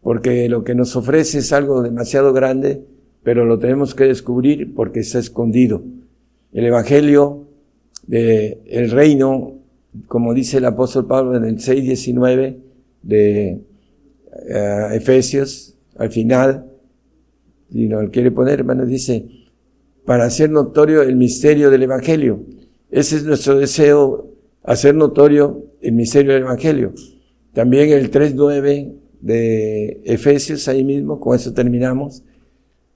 [0.00, 2.84] porque lo que nos ofrece es algo demasiado grande,
[3.24, 5.82] pero lo tenemos que descubrir porque está escondido.
[6.52, 7.48] El Evangelio
[8.06, 9.54] de el reino,
[10.06, 12.58] como dice el apóstol Pablo en el 6.19
[13.02, 13.60] de
[14.48, 16.70] eh, Efesios, al final,
[17.70, 19.26] y lo quiere poner, hermano, dice,
[20.04, 22.38] para hacer notorio el misterio del Evangelio.
[22.88, 24.28] Ese es nuestro deseo
[24.62, 26.92] hacer notorio el misterio del Evangelio.
[27.52, 32.22] También el 3.9 de Efesios, ahí mismo, con eso terminamos,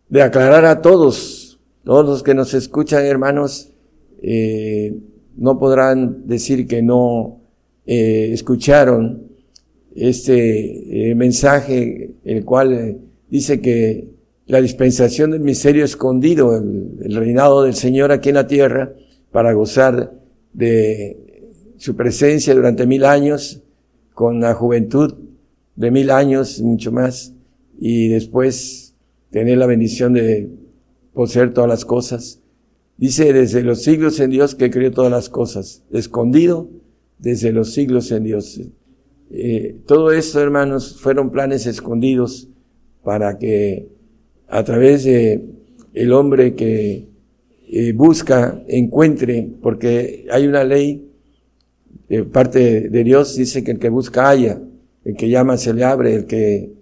[0.09, 3.72] de aclarar a todos, todos los que nos escuchan, hermanos,
[4.22, 4.97] eh,
[5.36, 7.40] no podrán decir que no
[7.86, 9.28] eh, escucharon
[9.94, 12.98] este eh, mensaje, el cual
[13.28, 14.14] dice que
[14.47, 18.93] la dispensación del misterio escondido, el reinado del Señor aquí en la tierra,
[19.32, 20.12] para gozar
[20.52, 23.64] de su presencia durante mil años,
[24.15, 25.15] con la juventud
[25.77, 27.35] de mil años, mucho más,
[27.78, 28.95] y después
[29.31, 30.49] tener la bendición de
[31.12, 32.41] poseer todas las cosas.
[32.97, 36.70] Dice, desde los siglos en Dios que creó todas las cosas, escondido
[37.19, 38.61] desde los siglos en Dios.
[39.31, 42.49] Eh, todo esto, hermanos, fueron planes escondidos
[43.03, 43.89] para que
[44.49, 45.45] a través de
[45.93, 47.09] el hombre que
[47.69, 51.11] eh, busca, encuentre, porque hay una ley
[52.09, 54.60] de parte de Dios, dice que el que busca haya,
[55.05, 56.72] el que llama se le abre, el que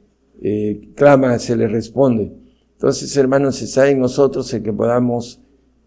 [0.42, 2.32] eh, clama se le responde.
[2.72, 5.40] Entonces, hermanos, está en nosotros el que podamos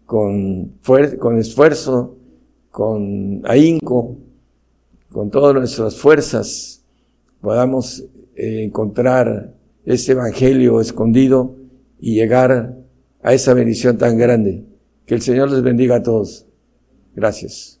[0.06, 0.72] con,
[1.18, 2.16] con esfuerzo,
[2.70, 4.16] con ahínco,
[5.10, 6.84] con todas nuestras fuerzas,
[7.40, 8.04] podamos
[8.34, 9.54] eh, encontrar
[9.84, 11.56] este evangelio escondido
[11.98, 12.76] y llegar
[13.22, 14.64] a esa bendición tan grande.
[15.06, 16.46] Que el Señor les bendiga a todos.
[17.14, 17.80] Gracias.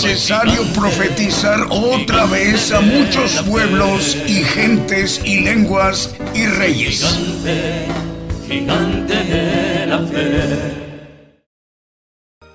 [0.00, 7.00] Necesario profetizar otra vez a muchos pueblos y gentes y lenguas y reyes.
[7.00, 7.86] Gigante,
[8.48, 9.98] gigante de la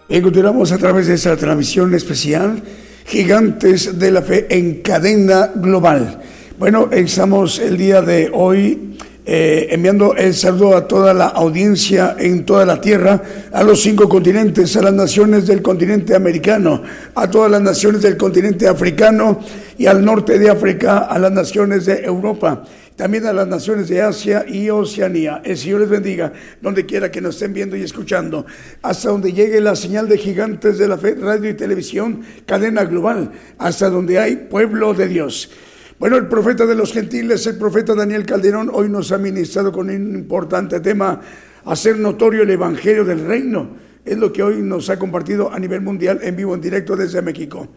[0.08, 0.22] fe.
[0.22, 2.64] Continuamos a través de esta transmisión especial,
[3.06, 6.22] Gigantes de la Fe en cadena global.
[6.58, 12.46] Bueno, estamos el día de hoy eh, enviando el saludo a toda la audiencia en
[12.46, 13.22] toda la tierra,
[13.52, 16.82] a los cinco continentes, a las naciones del continente americano,
[17.14, 19.42] a todas las naciones del continente africano
[19.78, 22.64] y al norte de África, a las naciones de Europa
[22.96, 25.42] también a las naciones de Asia y Oceanía.
[25.44, 28.46] El Señor les bendiga donde quiera que nos estén viendo y escuchando,
[28.82, 33.32] hasta donde llegue la señal de gigantes de la fe, radio y televisión, cadena global,
[33.58, 35.52] hasta donde hay pueblo de Dios.
[35.98, 39.90] Bueno, el profeta de los gentiles, el profeta Daniel Calderón, hoy nos ha ministrado con
[39.90, 41.22] un importante tema,
[41.64, 43.70] hacer notorio el Evangelio del Reino.
[44.04, 47.22] Es lo que hoy nos ha compartido a nivel mundial en vivo, en directo desde
[47.22, 47.70] México.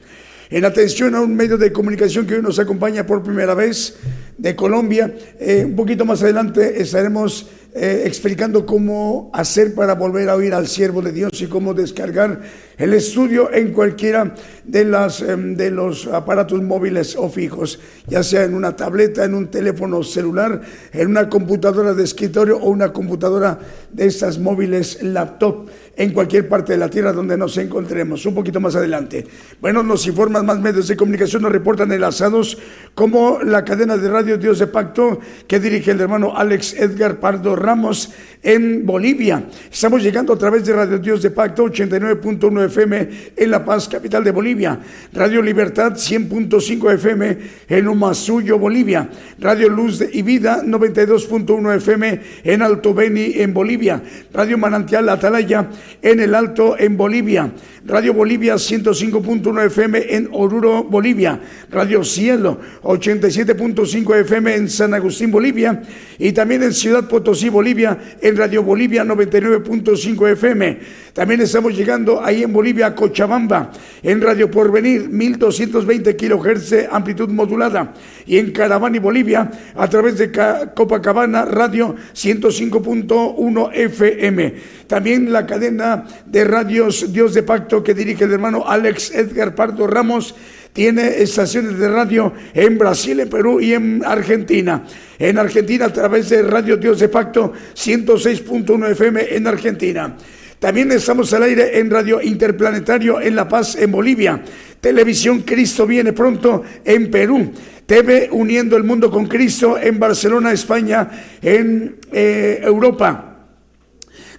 [0.50, 3.96] En atención a un medio de comunicación que hoy nos acompaña por primera vez
[4.38, 10.36] de Colombia, eh, un poquito más adelante estaremos eh, explicando cómo hacer para volver a
[10.36, 12.40] oír al siervo de Dios y cómo descargar
[12.78, 14.34] el estudio en cualquiera
[14.64, 17.78] de, las, em, de los aparatos móviles o fijos,
[18.08, 20.60] ya sea en una tableta, en un teléfono celular,
[20.92, 23.58] en una computadora de escritorio o una computadora
[23.92, 28.24] de estas móviles laptop en cualquier parte de la tierra donde nos encontremos.
[28.26, 29.26] Un poquito más adelante.
[29.60, 32.58] Bueno, nos informan más medios de comunicación, nos reportan enlazados
[32.94, 37.56] como la cadena de radio Dios de Pacto que dirige el hermano Alex Edgar Pardo
[37.56, 38.10] Ramos
[38.42, 39.44] en Bolivia.
[39.70, 44.24] Estamos llegando a través de Radio Dios de Pacto 89.1 FM en La Paz, capital
[44.24, 44.78] de Bolivia.
[45.12, 47.38] Radio Libertad 100.5 FM
[47.68, 49.08] en Humasuyo, Bolivia.
[49.38, 54.02] Radio Luz y Vida 92.1 FM en Alto Beni, en Bolivia.
[54.32, 55.68] Radio Manantial Atalaya
[56.02, 57.52] en el Alto, en Bolivia.
[57.84, 61.40] Radio Bolivia 105.1 FM en Oruro, Bolivia.
[61.70, 65.82] Radio Cielo 87.5 FM en San Agustín, Bolivia.
[66.18, 67.98] Y también en Ciudad Potosí, Bolivia,
[68.28, 70.78] en Radio Bolivia 99.5 FM.
[71.12, 73.72] También estamos llegando ahí en Bolivia, Cochabamba,
[74.02, 77.94] en Radio Porvenir 1220 kHz amplitud modulada.
[78.26, 80.30] Y en Caravani, Bolivia, a través de
[80.74, 84.54] Copacabana Radio 105.1 FM.
[84.86, 89.86] También la cadena de radios Dios de Pacto que dirige el hermano Alex Edgar Pardo
[89.86, 90.34] Ramos
[90.72, 94.84] tiene estaciones de radio en Brasil, en Perú y en Argentina.
[95.18, 100.16] En Argentina a través de Radio Dios de Pacto 106.1 FM en Argentina.
[100.58, 104.42] También estamos al aire en Radio Interplanetario en La Paz, en Bolivia.
[104.80, 107.52] Televisión Cristo viene pronto en Perú.
[107.86, 111.08] TV Uniendo el Mundo con Cristo en Barcelona, España,
[111.40, 113.36] en eh, Europa.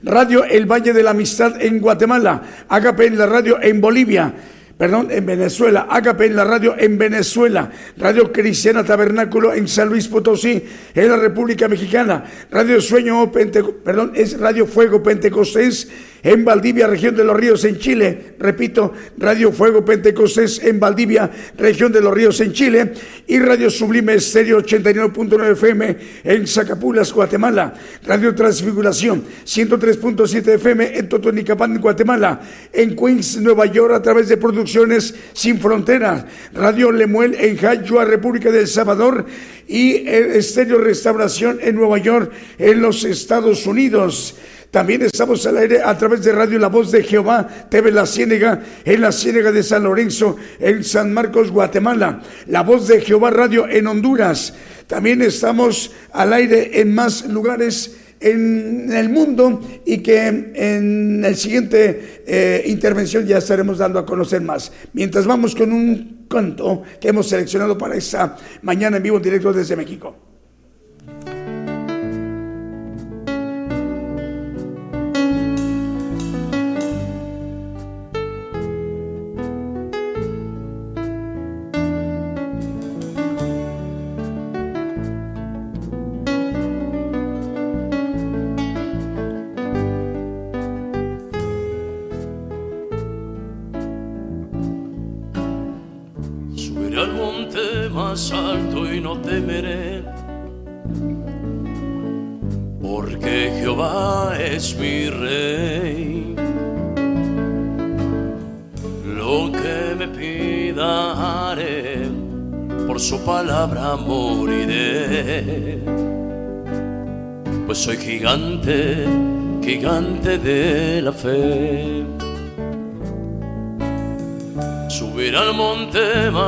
[0.03, 2.43] Radio El Valle de la Amistad en Guatemala.
[2.67, 4.33] Agape en la radio en Bolivia.
[4.79, 10.07] Perdón, en Venezuela, Agape en la radio en Venezuela, Radio Cristiana Tabernáculo en San Luis
[10.07, 10.63] Potosí,
[10.95, 15.89] en la República Mexicana, Radio Sueño perdón, es Radio Fuego Pentecostés
[16.23, 18.35] en Valdivia, región de los ríos en Chile.
[18.39, 22.93] Repito, Radio Fuego Pentecostés en Valdivia, región de los ríos en Chile.
[23.27, 27.73] Y Radio Sublime Estéreo 89.9 FM en Zacapulas, Guatemala.
[28.05, 32.41] Radio Transfiguración 103.7 FM en Totonicapán, Guatemala.
[32.73, 36.25] En Queens, Nueva York, a través de Producciones Sin Fronteras.
[36.53, 39.25] Radio Lemuel en Jayua, República del Salvador.
[39.67, 44.35] Y Estéreo Restauración en Nueva York, en los Estados Unidos.
[44.71, 48.61] También estamos al aire a través de Radio La Voz de Jehová, TV La Ciénega,
[48.85, 52.21] en la Ciénega de San Lorenzo, en San Marcos, Guatemala.
[52.47, 54.53] La Voz de Jehová Radio en Honduras.
[54.85, 62.23] También estamos al aire en más lugares en el mundo y que en el siguiente
[62.27, 64.71] eh, intervención ya estaremos dando a conocer más.
[64.93, 69.75] Mientras vamos con un canto que hemos seleccionado para esta mañana en vivo directo desde
[69.75, 70.28] México.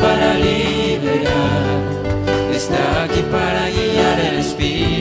[0.00, 1.78] para liberar,
[2.52, 4.99] está aquí para guiar el espíritu.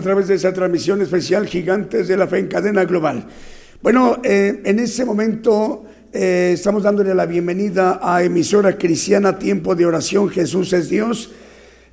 [0.00, 3.26] A través de esa transmisión especial Gigantes de la Fe en cadena global.
[3.82, 9.84] Bueno, eh, en este momento eh, estamos dándole la bienvenida a emisora cristiana Tiempo de
[9.84, 11.32] Oración Jesús es Dios.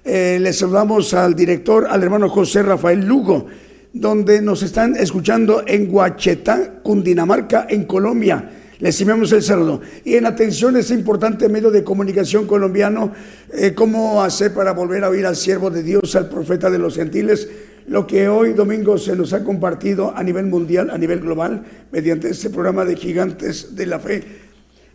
[0.05, 3.47] Eh, le saludamos al director, al hermano José Rafael Lugo,
[3.91, 8.49] donde nos están escuchando en Huachetá, Cundinamarca, en Colombia.
[8.79, 9.81] Les enviamos el saludo.
[10.05, 13.11] Y en atención este importante medio de comunicación colombiano,
[13.51, 16.95] eh, cómo hacer para volver a oír al siervo de Dios, al profeta de los
[16.95, 17.49] gentiles,
[17.88, 22.30] lo que hoy domingo se nos ha compartido a nivel mundial, a nivel global, mediante
[22.30, 24.23] este programa de gigantes de la fe.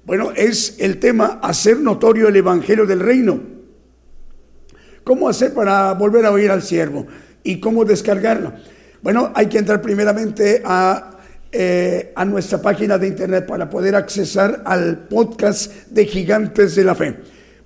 [0.04, 3.40] Bueno, es el tema hacer notorio el evangelio del reino.
[5.04, 7.06] ¿Cómo hacer para volver a oír al siervo?
[7.42, 8.52] ¿Y cómo descargarlo?
[9.00, 11.18] Bueno, hay que entrar primeramente a,
[11.50, 16.94] eh, a nuestra página de internet para poder accesar al podcast de Gigantes de la
[16.94, 17.16] Fe.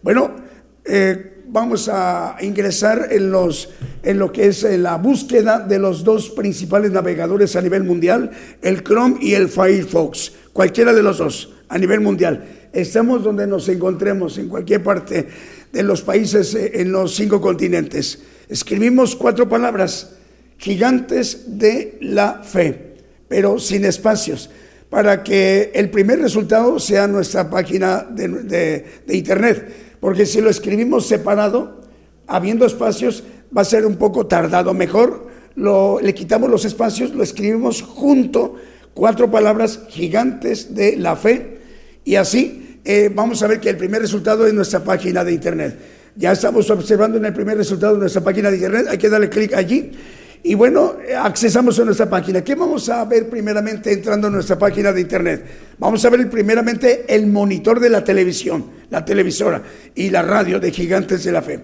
[0.03, 0.37] Bueno,
[0.85, 3.69] eh, vamos a ingresar en, los,
[4.03, 8.31] en lo que es eh, la búsqueda de los dos principales navegadores a nivel mundial,
[8.63, 12.45] el Chrome y el Firefox, cualquiera de los dos a nivel mundial.
[12.73, 15.27] Estamos donde nos encontremos, en cualquier parte
[15.73, 18.19] de los países eh, en los cinco continentes.
[18.49, 20.13] Escribimos cuatro palabras,
[20.59, 22.95] gigantes de la fe,
[23.29, 24.51] pero sin espacios,
[24.91, 30.51] para que el primer resultado sea nuestra página de, de- de internet, porque si lo
[30.51, 31.81] escribimos separado,
[32.27, 33.25] habiendo espacios,
[33.57, 34.75] va a ser un poco tardado.
[34.75, 38.57] Mejor lo, le quitamos los espacios, lo escribimos junto,
[38.95, 41.59] cuatro palabras gigantes de la fe,
[42.05, 45.79] y así eh, vamos a ver que el primer resultado es nuestra página de internet.
[46.15, 49.29] Ya estamos observando en el primer resultado de nuestra página de internet, hay que darle
[49.29, 49.93] clic allí.
[50.49, 52.45] Y bueno, accesamos a nuestra página.
[52.45, 55.45] ¿Qué vamos a ver primeramente entrando a nuestra página de internet?
[55.77, 59.61] Vamos a ver primeramente el monitor de la televisión, la televisora
[59.97, 61.63] y la radio de Gigantes de la Fe.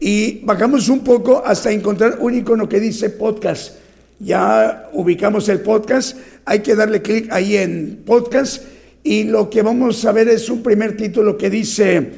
[0.00, 3.76] Y bajamos un poco hasta encontrar un icono que dice podcast.
[4.18, 8.64] Ya ubicamos el podcast, hay que darle clic ahí en podcast
[9.04, 12.10] y lo que vamos a ver es un primer título que dice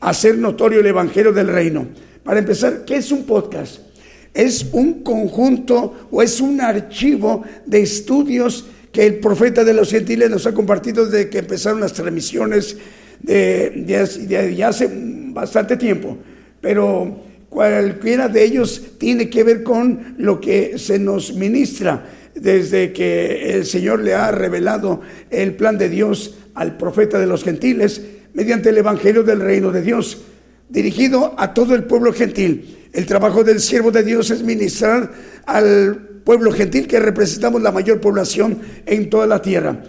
[0.00, 1.86] hacer notorio el Evangelio del Reino.
[2.24, 3.91] Para empezar, ¿qué es un podcast?
[4.34, 10.30] Es un conjunto o es un archivo de estudios que el profeta de los gentiles
[10.30, 12.76] nos ha compartido desde que empezaron las transmisiones
[13.20, 16.16] de, de hace- de- ya hace bastante tiempo.
[16.60, 23.54] Pero cualquiera de ellos tiene que ver con lo que se nos ministra desde que
[23.54, 28.00] el Señor le ha revelado el plan de Dios al profeta de los gentiles
[28.32, 30.22] mediante el Evangelio del reino de Dios
[30.70, 32.78] dirigido a todo el pueblo gentil.
[32.92, 35.10] El trabajo del siervo de Dios es ministrar
[35.46, 39.82] al pueblo gentil que representamos la mayor población en toda la tierra.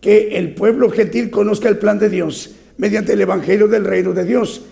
[0.00, 4.24] Que el pueblo gentil conozca el plan de Dios mediante el evangelio del reino de
[4.24, 4.62] Dios.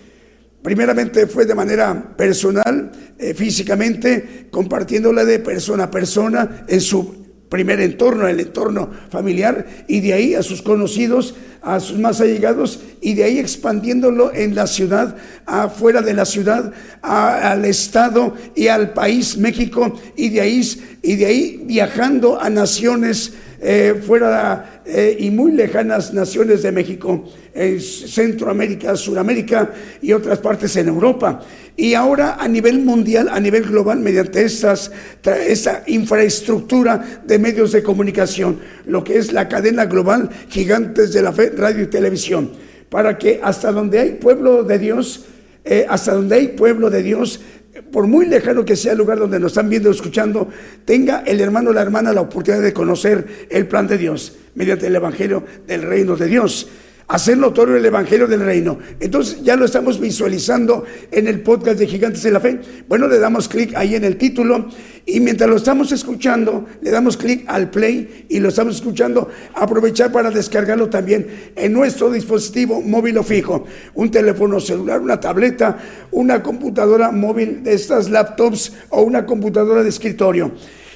[0.62, 7.80] Primeramente fue de manera personal, eh, físicamente, compartiéndola de persona a persona en su primer
[7.80, 13.14] entorno, el entorno familiar, y de ahí a sus conocidos, a sus más allegados, y
[13.14, 15.16] de ahí expandiéndolo en la ciudad,
[15.46, 21.26] afuera de la ciudad, al estado y al país México, y de ahí, y de
[21.26, 27.24] ahí viajando a naciones eh, fuera eh, y muy lejanas naciones de México,
[27.54, 29.72] en Centroamérica, Suramérica
[30.02, 31.40] y otras partes en Europa.
[31.76, 34.90] Y ahora a nivel mundial, a nivel global, mediante estas,
[35.24, 41.32] esta infraestructura de medios de comunicación, lo que es la cadena global Gigantes de la
[41.32, 42.52] Fe, Radio y Televisión,
[42.88, 45.26] para que hasta donde hay pueblo de Dios,
[45.64, 47.40] eh, hasta donde hay pueblo de Dios,
[47.82, 50.48] por muy lejano que sea el lugar donde nos están viendo o escuchando,
[50.84, 54.86] tenga el hermano o la hermana la oportunidad de conocer el plan de Dios mediante
[54.86, 56.68] el Evangelio del reino de Dios.
[57.08, 58.80] Hacer notorio el Evangelio del reino.
[58.98, 62.60] Entonces ya lo estamos visualizando en el podcast de Gigantes de la Fe.
[62.88, 64.66] Bueno, le damos clic ahí en el título
[65.04, 70.10] y mientras lo estamos escuchando, le damos clic al play y lo estamos escuchando, aprovechar
[70.10, 73.64] para descargarlo también en nuestro dispositivo móvil o fijo,
[73.94, 75.78] un teléfono celular, una tableta,
[76.10, 80.50] una computadora móvil de estas laptops o una computadora de escritorio.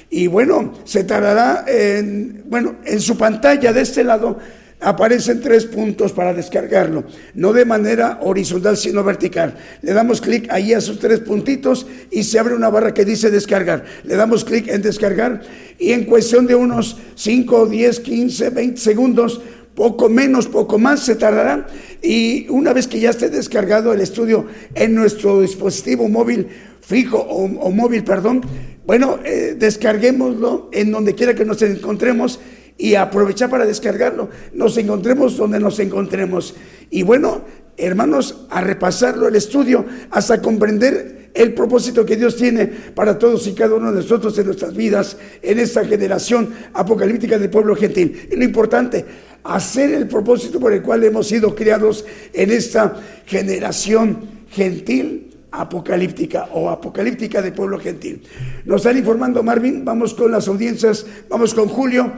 [0.09, 4.37] Y bueno, se tardará en, bueno, en su pantalla de este lado
[4.81, 7.05] aparecen tres puntos para descargarlo,
[7.35, 9.55] no de manera horizontal sino vertical.
[9.81, 13.29] Le damos clic ahí a esos tres puntitos y se abre una barra que dice
[13.29, 13.85] descargar.
[14.03, 15.41] Le damos clic en descargar
[15.77, 19.41] y en cuestión de unos 5, 10, 15, 20 segundos,
[19.75, 21.67] poco menos, poco más se tardará
[22.01, 26.47] y una vez que ya esté descargado el estudio en nuestro dispositivo móvil
[26.81, 28.41] fijo o, móvil, perdón,
[28.85, 32.39] bueno, eh, descarguémoslo en donde quiera que nos encontremos
[32.81, 34.29] y aprovechar para descargarlo.
[34.53, 36.55] Nos encontremos donde nos encontremos.
[36.89, 37.43] Y bueno,
[37.77, 43.53] hermanos, a repasarlo el estudio hasta comprender el propósito que Dios tiene para todos y
[43.53, 48.29] cada uno de nosotros en nuestras vidas, en esta generación apocalíptica del pueblo gentil.
[48.31, 49.05] Y lo importante,
[49.43, 52.03] hacer el propósito por el cual hemos sido criados
[52.33, 52.95] en esta
[53.27, 58.23] generación gentil apocalíptica o apocalíptica del pueblo gentil.
[58.65, 62.11] Nos están informando Marvin, vamos con las audiencias, vamos con Julio.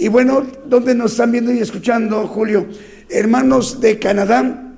[0.00, 2.68] Y bueno, ¿dónde nos están viendo y escuchando, Julio?
[3.10, 4.76] Hermanos de Canadá,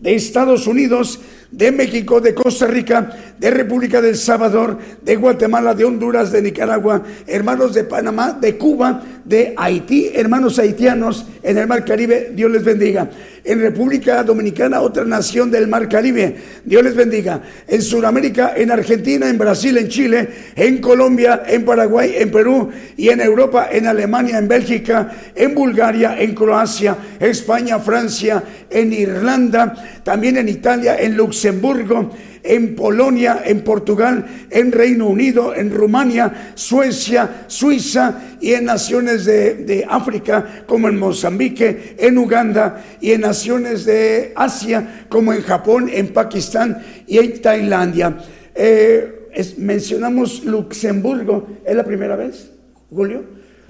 [0.00, 1.20] de Estados Unidos,
[1.50, 7.02] de México, de Costa Rica, de República del Salvador, de Guatemala, de Honduras, de Nicaragua,
[7.26, 12.64] hermanos de Panamá, de Cuba, de Haití, hermanos haitianos en el Mar Caribe, Dios les
[12.64, 13.10] bendiga.
[13.46, 16.34] En República Dominicana, otra nación del Mar Caribe,
[16.64, 17.42] Dios les bendiga.
[17.68, 23.10] En Sudamérica, en Argentina, en Brasil, en Chile, en Colombia, en Paraguay, en Perú y
[23.10, 30.38] en Europa, en Alemania, en Bélgica, en Bulgaria, en Croacia, España, Francia, en Irlanda, también
[30.38, 32.12] en Italia, en Luxemburgo,
[32.44, 39.54] en Polonia, en Portugal, en Reino Unido, en Rumania, Suecia, Suiza y en naciones de,
[39.54, 45.90] de África como en Mozambique, en Uganda y en naciones de Asia como en Japón,
[45.92, 48.18] en Pakistán y en Tailandia.
[48.54, 52.50] Eh, mencionamos Luxemburgo, ¿es la primera vez,
[52.90, 53.24] Julio?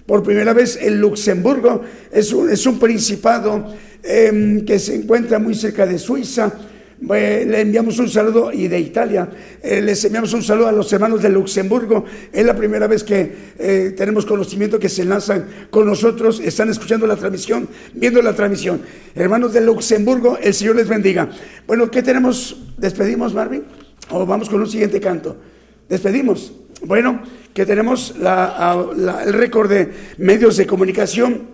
[0.06, 1.82] Por primera vez en Luxemburgo
[2.12, 6.52] es un, es un principado em, que se encuentra muy cerca de Suiza.
[7.08, 9.28] Le enviamos un saludo y de Italia.
[9.62, 12.04] Eh, les enviamos un saludo a los hermanos de Luxemburgo.
[12.32, 17.06] Es la primera vez que eh, tenemos conocimiento que se enlazan con nosotros, están escuchando
[17.06, 18.80] la transmisión, viendo la transmisión.
[19.14, 21.28] Hermanos de Luxemburgo, el Señor les bendiga.
[21.66, 22.56] Bueno, ¿qué tenemos?
[22.78, 23.64] ¿Despedimos, Marvin?
[24.10, 25.36] ¿O vamos con un siguiente canto?
[25.88, 26.52] Despedimos.
[26.86, 27.22] Bueno,
[27.52, 28.86] que tenemos la-
[29.26, 31.48] el récord de medios de comunicación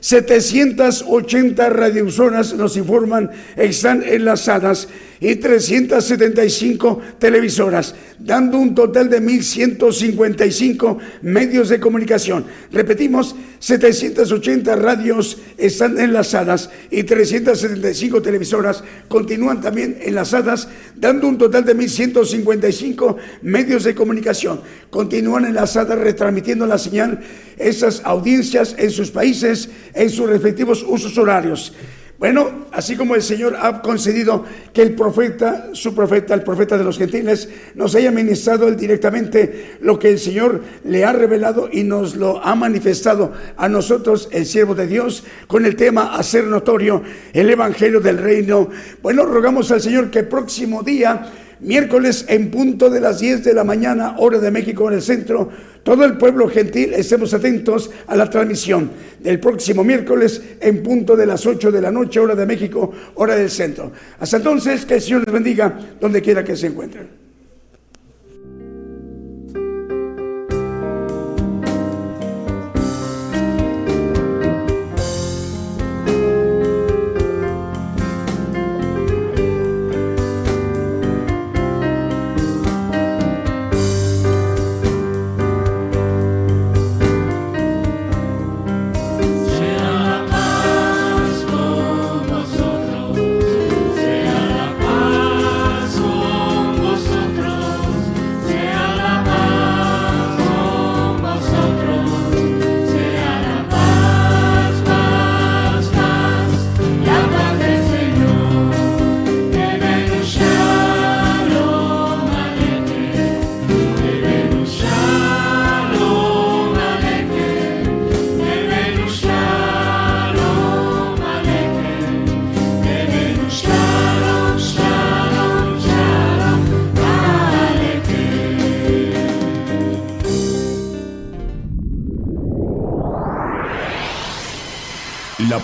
[0.00, 4.88] 780 radiosoras nos informan están enlazadas
[5.20, 12.44] y 375 televisoras, dando un total de 1.155 medios de comunicación.
[12.70, 21.76] Repetimos, 780 radios están enlazadas y 375 televisoras continúan también enlazadas, dando un total de
[21.76, 24.60] 1.155 medios de comunicación.
[24.90, 27.20] Continúan enlazadas retransmitiendo la señal,
[27.58, 31.72] esas audiencias en sus países, en sus respectivos usos horarios.
[32.18, 36.82] Bueno, así como el Señor ha concedido que el profeta, su profeta, el profeta de
[36.82, 42.16] los gentiles, nos haya ministrado directamente lo que el Señor le ha revelado y nos
[42.16, 47.50] lo ha manifestado a nosotros, el siervo de Dios, con el tema hacer notorio el
[47.50, 48.68] Evangelio del Reino.
[49.00, 53.54] Bueno, rogamos al Señor que el próximo día miércoles en punto de las 10 de
[53.54, 55.50] la mañana, hora de México en el centro,
[55.88, 58.90] todo el pueblo gentil estemos atentos a la transmisión
[59.20, 63.34] del próximo miércoles en punto de las 8 de la noche, hora de México, hora
[63.34, 63.90] del centro.
[64.20, 67.27] Hasta entonces, que el Señor les bendiga donde quiera que se encuentren.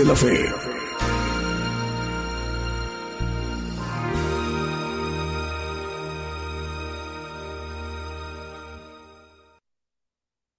[0.00, 0.39] De la Fe